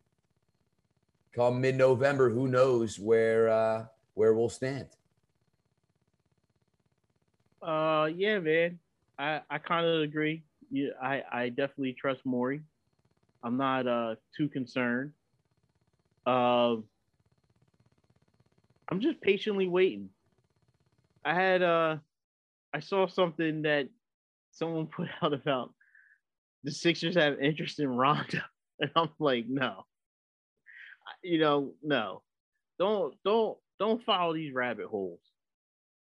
come 1.34 1.58
mid-November, 1.62 2.28
who 2.28 2.46
knows 2.46 3.00
where 3.00 3.48
uh, 3.48 3.86
where 4.12 4.34
we'll 4.34 4.50
stand. 4.50 4.88
Uh, 7.62 8.10
yeah, 8.14 8.38
man. 8.38 8.78
I 9.18 9.40
I 9.48 9.56
kind 9.56 9.86
of 9.86 10.02
agree. 10.02 10.44
Yeah, 10.70 10.90
I 11.02 11.22
I 11.32 11.48
definitely 11.48 11.94
trust 11.94 12.26
Morey. 12.26 12.60
I'm 13.42 13.56
not 13.56 13.86
uh 13.86 14.16
too 14.36 14.50
concerned. 14.50 15.12
Uh, 16.26 16.76
I'm 18.90 19.00
just 19.00 19.18
patiently 19.22 19.66
waiting. 19.66 20.10
I 21.24 21.32
had 21.32 21.62
uh 21.62 21.96
I 22.74 22.80
saw 22.80 23.06
something 23.06 23.62
that 23.62 23.88
someone 24.56 24.86
put 24.96 25.08
out 25.22 25.32
about 25.32 25.72
the 26.64 26.72
Sixers 26.72 27.14
have 27.14 27.40
interest 27.40 27.78
in 27.78 27.88
Rondo, 27.88 28.40
and 28.80 28.90
I'm 28.96 29.10
like, 29.18 29.46
no, 29.48 29.84
you 31.22 31.38
know, 31.38 31.72
no, 31.82 32.22
don't 32.78 33.14
don't 33.24 33.56
don't 33.78 34.02
follow 34.04 34.34
these 34.34 34.52
rabbit 34.52 34.86
holes. 34.86 35.20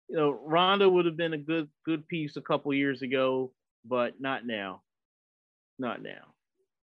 You 0.10 0.18
know, 0.18 0.32
Rondo 0.32 0.90
would 0.90 1.06
have 1.06 1.16
been 1.16 1.34
a 1.34 1.38
good 1.38 1.70
good 1.86 2.08
piece 2.08 2.36
a 2.36 2.42
couple 2.42 2.74
years 2.74 3.02
ago, 3.02 3.54
but 3.86 4.20
not 4.20 4.46
now. 4.46 4.82
Not 5.80 6.04
now. 6.04 6.34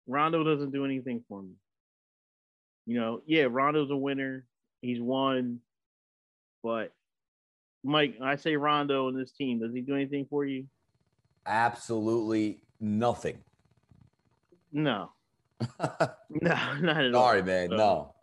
Rondo 0.07 0.43
doesn't 0.43 0.73
do 0.73 0.85
anything 0.85 1.23
for 1.29 1.43
me. 1.43 1.53
You 2.87 2.99
know, 2.99 3.21
yeah, 3.27 3.47
Rondo's 3.51 3.91
a 3.91 3.97
winner. 3.97 4.47
He's 4.81 5.01
won, 5.01 5.61
but 6.63 6.93
Mike, 7.85 8.17
I 8.23 8.37
say 8.37 8.57
Rondo 8.57 9.09
and 9.09 9.19
this 9.19 9.33
team, 9.33 9.61
does 9.61 9.75
he 9.75 9.83
do 9.83 9.95
anything 9.95 10.27
for 10.31 10.47
you? 10.47 10.67
Absolutely 11.47 12.61
nothing. 12.81 13.39
No. 14.73 15.11
no, 15.81 15.97
not 16.41 16.85
at 16.85 17.15
all. 17.15 17.25
Sorry, 17.25 17.43
man. 17.43 17.71
So, 17.71 17.77
no. 17.77 18.15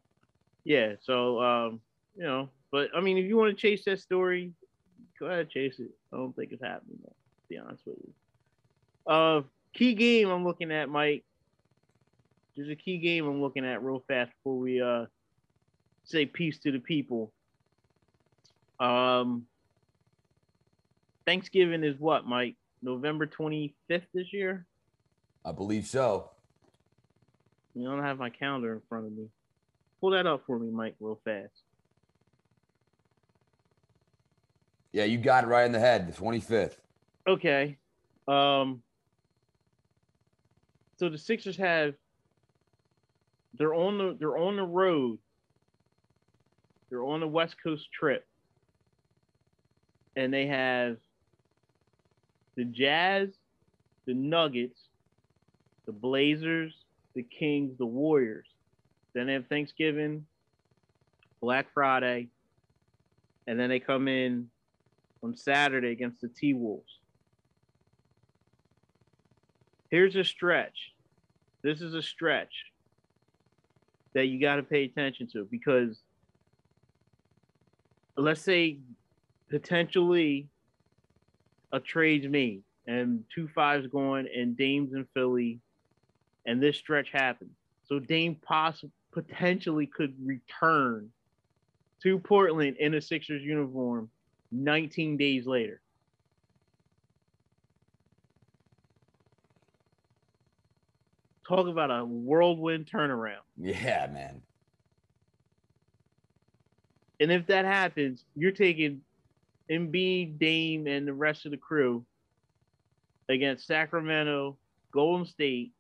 Yeah. 0.64 0.94
So, 1.02 1.42
um, 1.42 1.82
you 2.16 2.24
know, 2.24 2.50
but 2.72 2.90
I 2.96 3.02
mean, 3.02 3.18
if 3.18 3.26
you 3.26 3.38
want 3.38 3.56
to 3.56 3.62
chase 3.62 3.84
that 3.86 4.00
story, 4.00 4.54
go 5.20 5.28
ahead, 5.28 5.50
chase 5.50 5.80
it. 5.80 5.90
I 6.14 6.18
don't 6.18 6.36
think 6.36 6.52
it's 6.52 6.64
happening. 6.64 7.00
Though, 7.04 7.10
to 7.10 7.48
be 7.50 7.58
honest 7.58 7.84
with 7.86 7.98
you. 8.04 9.12
Uh, 9.12 9.42
key 9.74 9.94
game 9.94 10.30
I'm 10.30 10.44
looking 10.44 10.72
at, 10.72 10.90
Mike. 10.90 11.24
There's 12.56 12.70
a 12.70 12.76
key 12.76 12.98
game 12.98 13.28
I'm 13.28 13.42
looking 13.42 13.66
at 13.66 13.84
real 13.84 14.04
fast 14.08 14.32
before 14.32 14.58
we 14.58 14.82
uh 14.82 15.06
say 16.06 16.26
peace 16.26 16.60
to 16.60 16.72
the 16.72 16.80
people. 16.80 17.34
Um, 18.80 19.46
Thanksgiving 21.26 21.84
is 21.84 22.00
what, 22.00 22.26
Mike? 22.26 22.56
November 22.86 23.26
25th 23.26 23.74
this 24.14 24.32
year? 24.32 24.66
I 25.44 25.52
believe 25.52 25.88
so. 25.88 26.30
You 27.74 27.84
don't 27.84 28.04
have 28.04 28.20
my 28.20 28.30
calendar 28.30 28.74
in 28.74 28.82
front 28.88 29.08
of 29.08 29.12
me. 29.12 29.26
Pull 30.00 30.12
that 30.12 30.28
up 30.28 30.44
for 30.46 30.60
me, 30.60 30.70
Mike, 30.72 30.96
real 31.00 31.20
fast. 31.26 31.52
Yeah, 34.94 35.04
you 35.04 35.18
got 35.18 35.44
it 35.44 35.48
right 35.48 35.66
in 35.66 35.74
the 35.74 35.80
head, 35.80 36.08
the 36.08 36.14
25th. 36.14 36.78
Okay. 37.28 37.78
Um 38.28 38.82
so 40.98 41.10
the 41.10 41.18
Sixers 41.18 41.58
have 41.58 41.96
they're 43.58 43.74
on 43.74 43.98
the 43.98 44.16
they're 44.18 44.38
on 44.38 44.56
the 44.56 44.64
road. 44.64 45.18
They're 46.90 47.04
on 47.04 47.20
the 47.20 47.28
West 47.28 47.56
Coast 47.62 47.92
trip. 47.92 48.26
And 50.16 50.34
they 50.34 50.48
have 50.48 50.98
the 52.56 52.66
Jazz, 52.66 53.30
the 54.06 54.14
Nuggets, 54.14 54.80
the 55.86 55.92
Blazers, 55.92 56.74
the 57.14 57.24
Kings, 57.24 57.78
the 57.78 57.86
Warriors. 57.86 58.48
Then 59.14 59.28
they 59.28 59.34
have 59.34 59.48
Thanksgiving, 59.48 60.26
Black 61.42 61.68
Friday, 61.74 62.28
and 63.48 63.60
then 63.60 63.70
they 63.70 63.80
come 63.80 64.08
in 64.08 64.50
on 65.24 65.36
Saturday 65.36 65.92
against 65.92 66.22
the 66.22 66.28
T 66.28 66.54
Wolves. 66.54 67.00
Here's 69.90 70.16
a 70.16 70.24
stretch. 70.24 70.94
This 71.62 71.82
is 71.82 71.94
a 71.94 72.02
stretch 72.02 72.54
that 74.14 74.28
you 74.28 74.40
got 74.40 74.56
to 74.58 74.64
pay 74.64 74.84
attention 74.84 75.28
to 75.28 75.46
because 75.50 76.02
let's 78.18 78.42
say 78.42 78.78
potentially 79.50 80.48
a 81.76 81.80
trade's 81.82 82.28
made 82.28 82.64
and 82.88 83.26
two 83.34 83.50
fives 83.50 83.86
going 83.88 84.28
and 84.34 84.56
Dame's 84.56 84.94
in 84.94 85.06
Philly 85.14 85.60
and 86.46 86.64
this 86.64 86.78
stretch 86.78 87.12
happened. 87.12 87.50
So 87.84 88.00
Dame 88.00 88.36
possibly 88.42 88.92
potentially 89.12 89.86
could 89.86 90.14
return 90.24 91.10
to 92.02 92.18
Portland 92.20 92.78
in 92.80 92.94
a 92.94 93.02
Sixers 93.02 93.42
uniform 93.42 94.10
19 94.52 95.18
days 95.18 95.46
later. 95.46 95.82
Talk 101.48 101.68
about 101.68 101.92
a 101.92 102.06
whirlwind 102.06 102.90
turnaround. 102.92 103.44
Yeah, 103.58 104.08
man. 104.14 104.42
And 107.20 107.32
if 107.32 107.48
that 107.48 107.66
happens, 107.66 108.24
you're 108.36 108.52
taking 108.52 109.02
Embiid, 109.70 110.38
Dame, 110.40 110.88
and 110.88 111.08
the 111.08 111.14
rest 111.14 111.46
of 111.46 111.52
the 111.52 111.58
crew 111.58 112.06
against 113.30 113.66
Sacramento, 113.66 114.58
Golden 114.92 115.26
State 115.26 115.72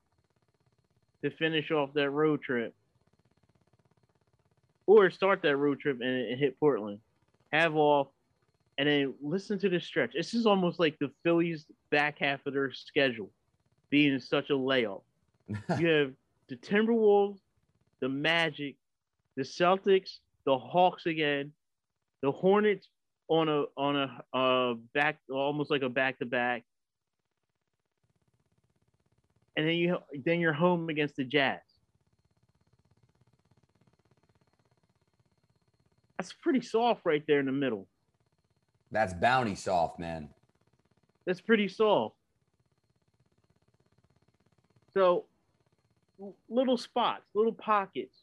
to 1.24 1.30
finish 1.30 1.72
off 1.72 1.94
that 1.94 2.10
road 2.10 2.42
trip, 2.42 2.74
or 4.88 5.10
start 5.10 5.42
that 5.44 5.58
road 5.58 5.80
trip 5.80 6.00
and, 6.02 6.28
and 6.30 6.40
hit 6.40 6.60
Portland, 6.60 7.00
have 7.52 7.76
off, 7.76 8.08
and 8.78 8.88
then 8.88 9.14
listen 9.22 9.58
to 9.60 9.70
this 9.70 9.86
stretch. 9.86 10.14
This 10.14 10.34
is 10.34 10.46
almost 10.46 10.80
like 10.80 10.98
the 11.00 11.12
Phillies' 11.24 11.66
back 11.92 12.20
half 12.20 12.46
of 12.46 12.54
their 12.54 12.72
schedule 12.74 13.32
being 13.90 14.20
such 14.20 14.50
a 14.50 14.56
layoff. 14.56 15.04
you 15.80 15.88
have 15.88 16.12
the 16.48 16.56
Timberwolves, 16.56 17.40
the 18.00 18.10
Magic, 18.10 18.76
the 19.36 19.44
Celtics, 19.44 20.20
the 20.46 20.58
Hawks 20.58 21.06
again, 21.06 21.52
the 22.22 22.32
Hornets 22.32 22.90
on 23.28 23.50
a 23.50 23.64
on 23.76 23.96
a 23.96 24.38
uh 24.38 24.74
back 24.94 25.20
almost 25.32 25.72
like 25.72 25.82
a 25.82 25.90
back 25.90 26.20
to 26.20 26.26
back, 26.26 26.64
and 29.56 29.68
then 29.68 29.76
you 29.76 29.98
then 30.26 30.40
you're 30.40 30.54
home 30.54 30.90
against 30.90 31.16
the 31.16 31.24
Jazz. 31.24 31.60
That's 36.18 36.34
pretty 36.34 36.62
soft 36.62 37.02
right 37.06 37.24
there 37.28 37.40
in 37.40 37.46
the 37.46 37.52
middle. 37.52 37.88
That's 38.92 39.14
bounty 39.14 39.56
soft, 39.56 40.00
man. 40.00 40.30
That's 41.26 41.42
pretty 41.42 41.68
soft. 41.68 42.16
So 44.94 45.26
little 46.50 46.78
spots, 46.78 47.24
little 47.34 47.52
pockets, 47.52 48.16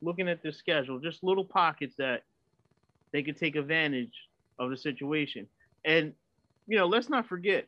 looking 0.00 0.28
at 0.28 0.42
the 0.42 0.52
schedule, 0.52 0.98
just 0.98 1.22
little 1.22 1.44
pockets 1.44 1.94
that 1.98 2.22
they 3.12 3.22
could 3.22 3.36
take 3.36 3.56
advantage 3.56 4.28
of 4.58 4.70
the 4.70 4.76
situation. 4.76 5.46
And 5.84 6.12
you 6.66 6.76
know, 6.76 6.86
let's 6.86 7.08
not 7.08 7.28
forget, 7.28 7.66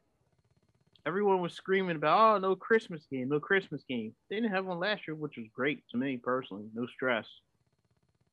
everyone 1.07 1.41
was 1.41 1.53
screaming 1.53 1.97
about, 1.97 2.37
oh, 2.37 2.39
no 2.39 2.57
Christmas 2.57 3.07
game, 3.11 3.29
no 3.29 3.41
Christmas 3.41 3.83
game. 3.89 4.13
They 4.29 4.37
didn't 4.37 4.53
have 4.53 4.67
one 4.67 4.79
last 4.79 5.07
year, 5.07 5.15
which 5.15 5.37
was 5.37 5.47
great 5.55 5.83
to 5.91 5.97
me 5.97 6.17
personally, 6.17 6.65
no 6.75 6.87
stress. 6.87 7.27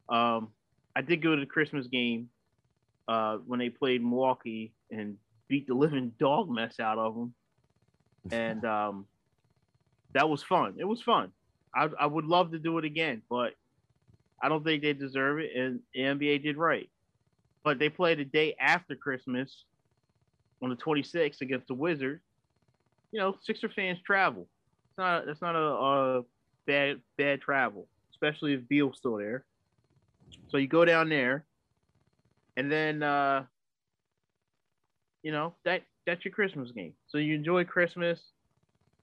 Um, 0.09 0.49
I 0.95 1.01
did 1.01 1.21
go 1.21 1.35
to 1.35 1.39
the 1.39 1.45
Christmas 1.45 1.87
game 1.87 2.29
uh, 3.07 3.37
when 3.45 3.59
they 3.59 3.69
played 3.69 4.01
Milwaukee 4.01 4.73
and 4.91 5.17
beat 5.47 5.67
the 5.67 5.73
living 5.73 6.11
dog 6.19 6.49
mess 6.49 6.79
out 6.79 6.97
of 6.97 7.15
them, 7.15 7.33
and 8.31 8.65
um, 8.75 9.05
that 10.13 10.29
was 10.29 10.43
fun. 10.43 10.75
It 10.77 10.85
was 10.85 11.01
fun. 11.01 11.31
I, 11.73 11.89
I 11.99 12.05
would 12.05 12.25
love 12.25 12.51
to 12.51 12.59
do 12.59 12.77
it 12.77 12.85
again, 12.85 13.21
but 13.29 13.53
I 14.41 14.49
don't 14.49 14.63
think 14.63 14.81
they 14.81 14.93
deserve 14.93 15.39
it, 15.39 15.51
and 15.55 15.79
the 15.93 16.01
NBA 16.01 16.43
did 16.43 16.57
right. 16.57 16.89
But 17.65 17.79
they 17.79 17.89
play 17.89 18.13
the 18.13 18.23
day 18.23 18.55
after 18.59 18.95
Christmas 18.95 19.65
on 20.61 20.69
the 20.69 20.75
26th 20.75 21.41
against 21.41 21.67
the 21.67 21.73
Wizards. 21.73 22.21
You 23.11 23.19
know, 23.19 23.35
Sixer 23.41 23.69
fans 23.69 23.97
travel. 24.05 24.43
It's 24.43 24.97
not. 24.99 25.27
It's 25.27 25.41
not 25.41 25.55
a, 25.55 26.19
a 26.19 26.21
bad 26.67 27.01
bad 27.17 27.41
travel, 27.41 27.87
especially 28.11 28.53
if 28.53 28.67
Beal's 28.69 28.97
still 28.99 29.17
there. 29.17 29.45
So 30.49 30.57
you 30.57 30.67
go 30.67 30.85
down 30.85 31.09
there, 31.09 31.45
and 32.55 32.71
then 32.71 33.01
uh, 33.01 33.45
you 35.23 35.31
know 35.31 35.55
that 35.65 35.81
that's 36.05 36.23
your 36.23 36.33
Christmas 36.33 36.71
game. 36.71 36.93
So 37.07 37.17
you 37.17 37.33
enjoy 37.33 37.65
Christmas, 37.65 38.19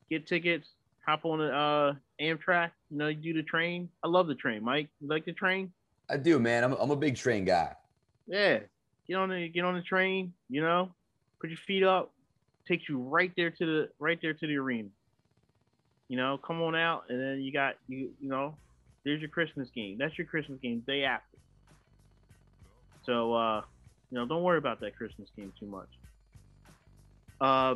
get 0.09 0.29
tickets, 0.29 0.69
hop 1.05 1.25
on 1.25 1.41
the 1.41 1.53
uh, 1.53 1.95
Amtrak. 2.21 2.71
You 2.91 2.99
know, 2.99 3.09
you 3.09 3.17
do 3.17 3.35
the 3.35 3.43
train. 3.43 3.89
I 4.05 4.09
love 4.09 4.29
the 4.29 4.37
train, 4.37 4.63
Mike. 4.63 4.89
You 5.01 5.09
like 5.09 5.25
the 5.25 5.33
train? 5.33 5.73
I 6.09 6.17
do, 6.17 6.39
man. 6.39 6.63
I'm, 6.63 6.75
I'm 6.75 6.91
a 6.93 6.97
big 6.97 7.17
train 7.17 7.45
guy. 7.45 7.75
Yeah, 8.27 8.61
get 9.07 9.17
on 9.17 9.31
the 9.31 9.49
get 9.49 9.65
on 9.65 9.75
the 9.75 9.83
train. 9.83 10.33
You 10.49 10.63
know, 10.63 10.95
put 11.41 11.51
your 11.51 11.59
feet 11.59 11.83
up. 11.83 12.13
Takes 12.67 12.89
you 12.89 12.99
right 12.99 13.33
there 13.37 13.51
to 13.51 13.67
the 13.67 13.89
right 13.99 14.19
there 14.23 14.35
to 14.35 14.47
the 14.47 14.57
arena. 14.57 14.89
You 16.09 16.17
know, 16.17 16.39
come 16.39 16.63
on 16.63 16.77
out, 16.77 17.05
and 17.09 17.21
then 17.21 17.41
you 17.41 17.53
got 17.53 17.75
you 17.89 18.11
you 18.21 18.29
know, 18.29 18.57
there's 19.05 19.21
your 19.21 19.31
Christmas 19.31 19.69
game. 19.75 19.97
That's 19.99 20.17
your 20.17 20.27
Christmas 20.27 20.61
game 20.61 20.83
day 20.87 21.05
after. 21.05 21.39
So 23.05 23.35
uh, 23.35 23.63
you 24.11 24.19
know, 24.19 24.27
don't 24.27 24.43
worry 24.43 24.59
about 24.59 24.81
that 24.81 24.97
Christmas 24.97 25.29
game 25.37 25.53
too 25.59 25.67
much. 25.67 25.89
Uh, 27.41 27.75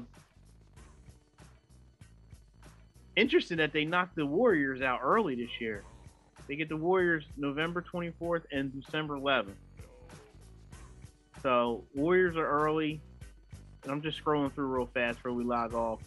interesting 3.17 3.57
that 3.57 3.73
they 3.73 3.85
knocked 3.85 4.15
the 4.15 4.27
Warriors 4.27 4.81
out 4.81 5.01
early 5.03 5.35
this 5.35 5.61
year. 5.61 5.83
They 6.47 6.55
get 6.55 6.69
the 6.69 6.77
Warriors 6.77 7.25
November 7.37 7.85
24th 7.93 8.43
and 8.53 8.73
December 8.73 9.17
11th. 9.17 9.55
So 11.43 11.85
Warriors 11.95 12.37
are 12.37 12.47
early. 12.47 13.01
And 13.83 13.93
I'm 13.93 14.03
just 14.03 14.23
scrolling 14.23 14.53
through 14.53 14.67
real 14.67 14.87
fast 14.87 15.19
before 15.19 15.33
we 15.33 15.45
log 15.45 15.73
off. 15.73 16.01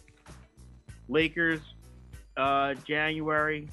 Lakers, 1.08 1.60
uh, 2.36 2.74
January. 2.74 3.68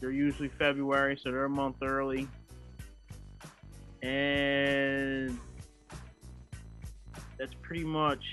They're 0.00 0.10
usually 0.10 0.48
February, 0.48 1.18
so 1.20 1.30
they're 1.30 1.46
a 1.46 1.50
month 1.50 1.76
early. 1.82 2.28
And 4.02 5.38
that's 7.38 7.54
pretty 7.62 7.84
much 7.84 8.24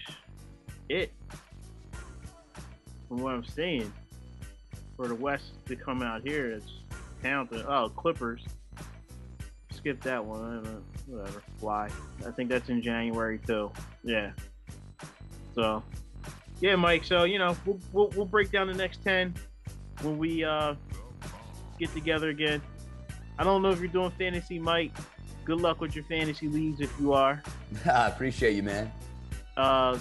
it 0.90 1.14
from 3.08 3.22
what 3.22 3.34
I'm 3.34 3.46
seeing. 3.46 3.92
For 4.98 5.08
the 5.08 5.16
West 5.16 5.54
to 5.68 5.76
come 5.76 6.02
out 6.02 6.22
here, 6.22 6.52
it's 6.52 6.72
talented. 7.22 7.66
Oh, 7.68 7.90
Clippers. 7.96 8.46
Skip 9.72 10.02
that 10.02 10.24
one. 10.24 10.84
Whatever. 11.08 11.42
Fly. 11.60 11.90
I 12.26 12.32
think 12.32 12.50
that's 12.50 12.70
in 12.70 12.82
January 12.82 13.40
too. 13.46 13.72
Yeah. 14.04 14.32
So, 15.54 15.84
yeah, 16.60 16.76
Mike. 16.76 17.04
So 17.04 17.24
you 17.24 17.40
know, 17.40 17.56
we'll, 17.66 17.80
we'll, 17.94 18.10
we'll 18.16 18.26
break 18.26 18.52
down 18.52 18.68
the 18.68 18.74
next 18.74 19.04
ten 19.04 19.34
when 20.02 20.18
we 20.18 20.44
uh, 20.44 20.76
get 21.80 21.94
together 21.94 22.30
again. 22.30 22.62
I 23.38 23.44
don't 23.44 23.62
know 23.62 23.70
if 23.70 23.80
you're 23.80 23.88
doing 23.88 24.12
fantasy, 24.12 24.60
Mike. 24.60 24.92
Good 25.44 25.62
luck 25.62 25.82
with 25.82 25.96
your 25.96 26.06
fantasy 26.06 26.48
leagues 26.48 26.82
if 26.82 26.92
you 27.00 27.14
are. 27.14 27.44
I 27.86 28.08
appreciate 28.08 28.56
you, 28.56 28.64
man. 28.64 28.92
Uh, 29.56 30.00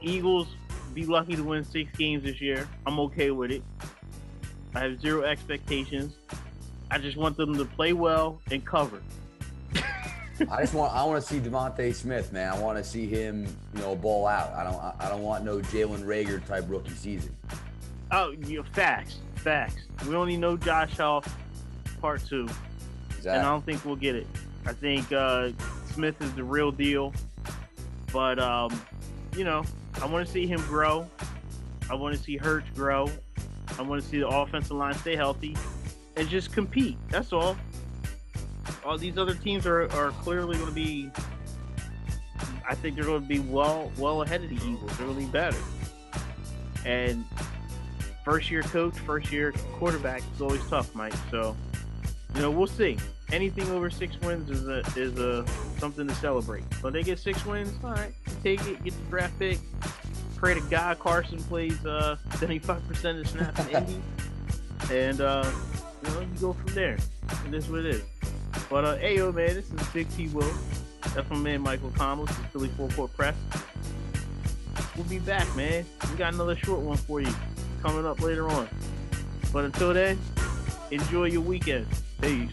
Eagles 0.00 0.48
be 0.92 1.04
lucky 1.04 1.34
to 1.36 1.42
win 1.42 1.64
six 1.64 1.96
games 1.96 2.22
this 2.22 2.40
year. 2.40 2.68
I'm 2.86 2.98
okay 3.00 3.30
with 3.30 3.50
it. 3.50 3.62
I 4.74 4.80
have 4.80 5.00
zero 5.00 5.22
expectations. 5.22 6.14
I 6.90 6.98
just 6.98 7.16
want 7.16 7.36
them 7.36 7.56
to 7.56 7.64
play 7.64 7.92
well 7.92 8.40
and 8.50 8.64
cover. 8.64 9.02
I 10.50 10.62
just 10.62 10.74
want 10.74 10.92
I 10.92 11.04
want 11.04 11.22
to 11.22 11.28
see 11.28 11.38
DeVonta 11.40 11.94
Smith, 11.94 12.32
man. 12.32 12.52
I 12.52 12.58
want 12.58 12.78
to 12.78 12.84
see 12.84 13.06
him, 13.06 13.46
you 13.74 13.80
know, 13.80 13.94
ball 13.94 14.26
out. 14.26 14.52
I 14.52 14.64
don't 14.64 14.80
I 15.00 15.08
don't 15.08 15.22
want 15.22 15.44
no 15.44 15.58
Jalen 15.58 16.04
Reagor 16.04 16.44
type 16.46 16.64
rookie 16.68 16.90
season. 16.90 17.34
Oh, 18.10 18.32
you 18.32 18.58
know, 18.58 18.64
facts, 18.72 19.18
facts. 19.36 19.82
We 20.06 20.14
only 20.14 20.36
know 20.36 20.56
Josh 20.56 21.00
Off 21.00 21.36
part 22.00 22.24
two, 22.26 22.48
exactly. 23.08 23.32
and 23.32 23.40
I 23.40 23.50
don't 23.50 23.64
think 23.64 23.84
we'll 23.84 23.96
get 23.96 24.14
it. 24.14 24.26
I 24.66 24.72
think 24.72 25.12
uh, 25.12 25.50
Smith 25.92 26.20
is 26.20 26.32
the 26.34 26.44
real 26.44 26.70
deal, 26.72 27.12
but 28.12 28.38
um, 28.38 28.80
you 29.36 29.44
know, 29.44 29.64
I 30.02 30.06
want 30.06 30.26
to 30.26 30.32
see 30.32 30.46
him 30.46 30.60
grow. 30.62 31.08
I 31.90 31.94
want 31.94 32.16
to 32.16 32.22
see 32.22 32.36
Hurts 32.36 32.68
grow. 32.74 33.10
I 33.78 33.82
want 33.82 34.02
to 34.02 34.08
see 34.08 34.18
the 34.18 34.28
offensive 34.28 34.76
line 34.76 34.94
stay 34.94 35.16
healthy 35.16 35.56
and 36.16 36.28
just 36.28 36.52
compete. 36.52 36.96
That's 37.10 37.32
all. 37.32 37.56
All 38.84 38.98
these 38.98 39.16
other 39.18 39.34
teams 39.34 39.66
are, 39.66 39.90
are 39.92 40.10
clearly 40.10 40.56
going 40.56 40.68
to 40.68 40.74
be. 40.74 41.10
I 42.68 42.74
think 42.74 42.96
they're 42.96 43.04
going 43.04 43.22
to 43.22 43.28
be 43.28 43.40
well 43.40 43.92
well 43.98 44.22
ahead 44.22 44.42
of 44.42 44.50
the 44.50 44.56
Eagles. 44.56 44.96
They're 44.96 45.06
going 45.06 45.18
to 45.18 45.24
be 45.26 45.30
better. 45.30 45.58
And 46.84 47.24
first 48.24 48.50
year 48.50 48.62
coach, 48.62 48.96
first 49.00 49.32
year 49.32 49.52
quarterback 49.74 50.22
is 50.34 50.40
always 50.40 50.66
tough, 50.68 50.94
Mike. 50.94 51.14
So, 51.30 51.56
you 52.34 52.42
know, 52.42 52.50
we'll 52.50 52.66
see. 52.66 52.98
Anything 53.32 53.70
over 53.70 53.90
six 53.90 54.20
wins 54.20 54.50
is 54.50 54.68
a 54.68 54.80
is 54.96 55.18
a 55.18 55.46
something 55.78 56.06
to 56.06 56.14
celebrate. 56.16 56.64
But 56.82 56.92
they 56.92 57.02
get 57.02 57.18
six 57.18 57.44
wins, 57.46 57.72
all 57.82 57.92
right, 57.92 58.12
take 58.42 58.64
it, 58.66 58.82
get 58.84 58.92
the 58.92 59.10
draft 59.10 59.38
pick. 59.38 59.58
Pray 60.36 60.54
to 60.54 60.60
God 60.62 60.98
Carson 60.98 61.38
plays 61.44 61.84
uh 61.86 62.16
75% 62.30 63.20
of 63.20 63.28
snaps 63.28 63.66
in 63.66 63.76
Indy. 63.76 64.02
And 64.90 65.20
uh, 65.20 65.50
you 66.02 66.10
know, 66.10 66.20
you 66.20 66.26
go 66.40 66.52
from 66.52 66.74
there. 66.74 66.98
And 67.44 67.52
this 67.52 67.64
is 67.64 67.70
what 67.70 67.80
it 67.80 67.86
is. 67.86 68.02
But 68.70 68.84
uh 68.84 68.96
hey 68.96 69.16
yo 69.16 69.32
man, 69.32 69.54
this 69.54 69.70
is 69.70 69.88
Big 69.88 70.08
T 70.10 70.28
Will. 70.28 70.52
That's 71.14 71.28
my 71.30 71.36
man 71.36 71.60
Michael 71.62 71.90
Thomas, 71.92 72.28
the 72.36 72.42
Philly 72.44 72.68
Full 72.68 72.90
Court 72.90 73.12
Press. 73.14 73.36
We'll 74.96 75.04
be 75.06 75.18
back, 75.18 75.54
man. 75.56 75.84
We 76.10 76.16
got 76.16 76.34
another 76.34 76.56
short 76.56 76.80
one 76.80 76.96
for 76.96 77.20
you 77.20 77.32
coming 77.82 78.06
up 78.06 78.20
later 78.20 78.48
on. 78.48 78.68
But 79.52 79.64
until 79.64 79.92
then, 79.92 80.18
enjoy 80.90 81.26
your 81.26 81.42
weekend. 81.42 81.86
Peace. 82.20 82.50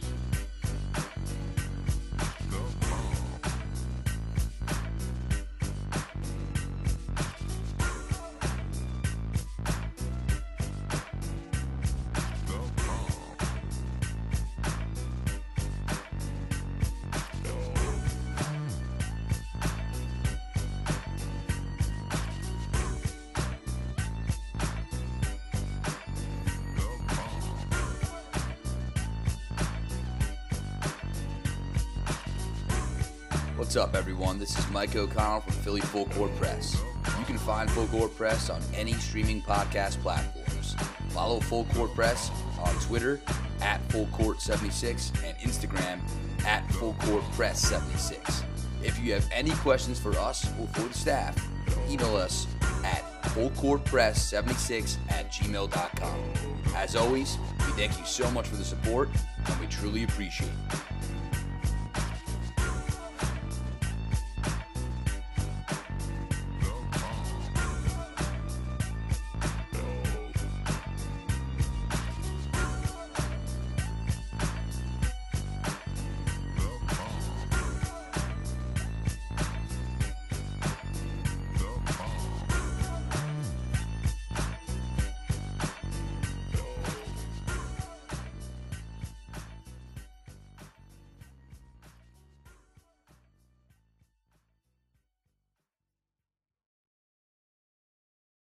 What's 33.72 33.88
up, 33.88 33.95
everyone? 33.95 34.38
This 34.38 34.59
is 34.59 34.69
Mike 34.69 34.97
O'Connell 34.97 35.39
from 35.39 35.53
Philly 35.53 35.80
Full 35.80 36.05
Court 36.07 36.36
Press. 36.36 36.78
You 37.17 37.24
can 37.24 37.38
find 37.38 37.72
Full 37.72 37.88
Court 37.88 38.13
Press 38.17 38.49
on 38.49 38.61
any 38.76 38.91
streaming 38.91 39.41
podcast 39.41 40.01
platforms. 40.01 40.76
Follow 41.11 41.39
Full 41.39 41.63
Court 41.74 41.93
Press 41.95 42.32
on 42.61 42.76
Twitter 42.82 43.22
at 43.61 43.80
Full 43.89 44.07
Court 44.07 44.41
76 44.41 45.13
and 45.24 45.38
Instagram 45.38 46.01
at 46.43 46.69
Full 46.74 46.95
Court 46.95 47.24
Press 47.32 47.61
76. 47.61 48.43
If 48.84 48.99
you 48.99 49.13
have 49.13 49.26
any 49.32 49.51
questions 49.51 49.97
for 49.97 50.11
us 50.17 50.45
or 50.59 50.67
for 50.67 50.89
the 50.89 50.93
staff, 50.93 51.34
email 51.89 52.17
us 52.17 52.47
at 52.84 53.05
fullcourtpress76 53.24 54.97
at 55.07 55.32
gmail.com. 55.32 56.34
As 56.76 56.97
always, 56.97 57.38
we 57.59 57.72
thank 57.78 57.97
you 57.97 58.05
so 58.05 58.30
much 58.32 58.49
for 58.49 58.57
the 58.57 58.65
support 58.65 59.07
and 59.45 59.59
we 59.61 59.67
truly 59.67 60.03
appreciate 60.03 60.49
it. 60.49 60.91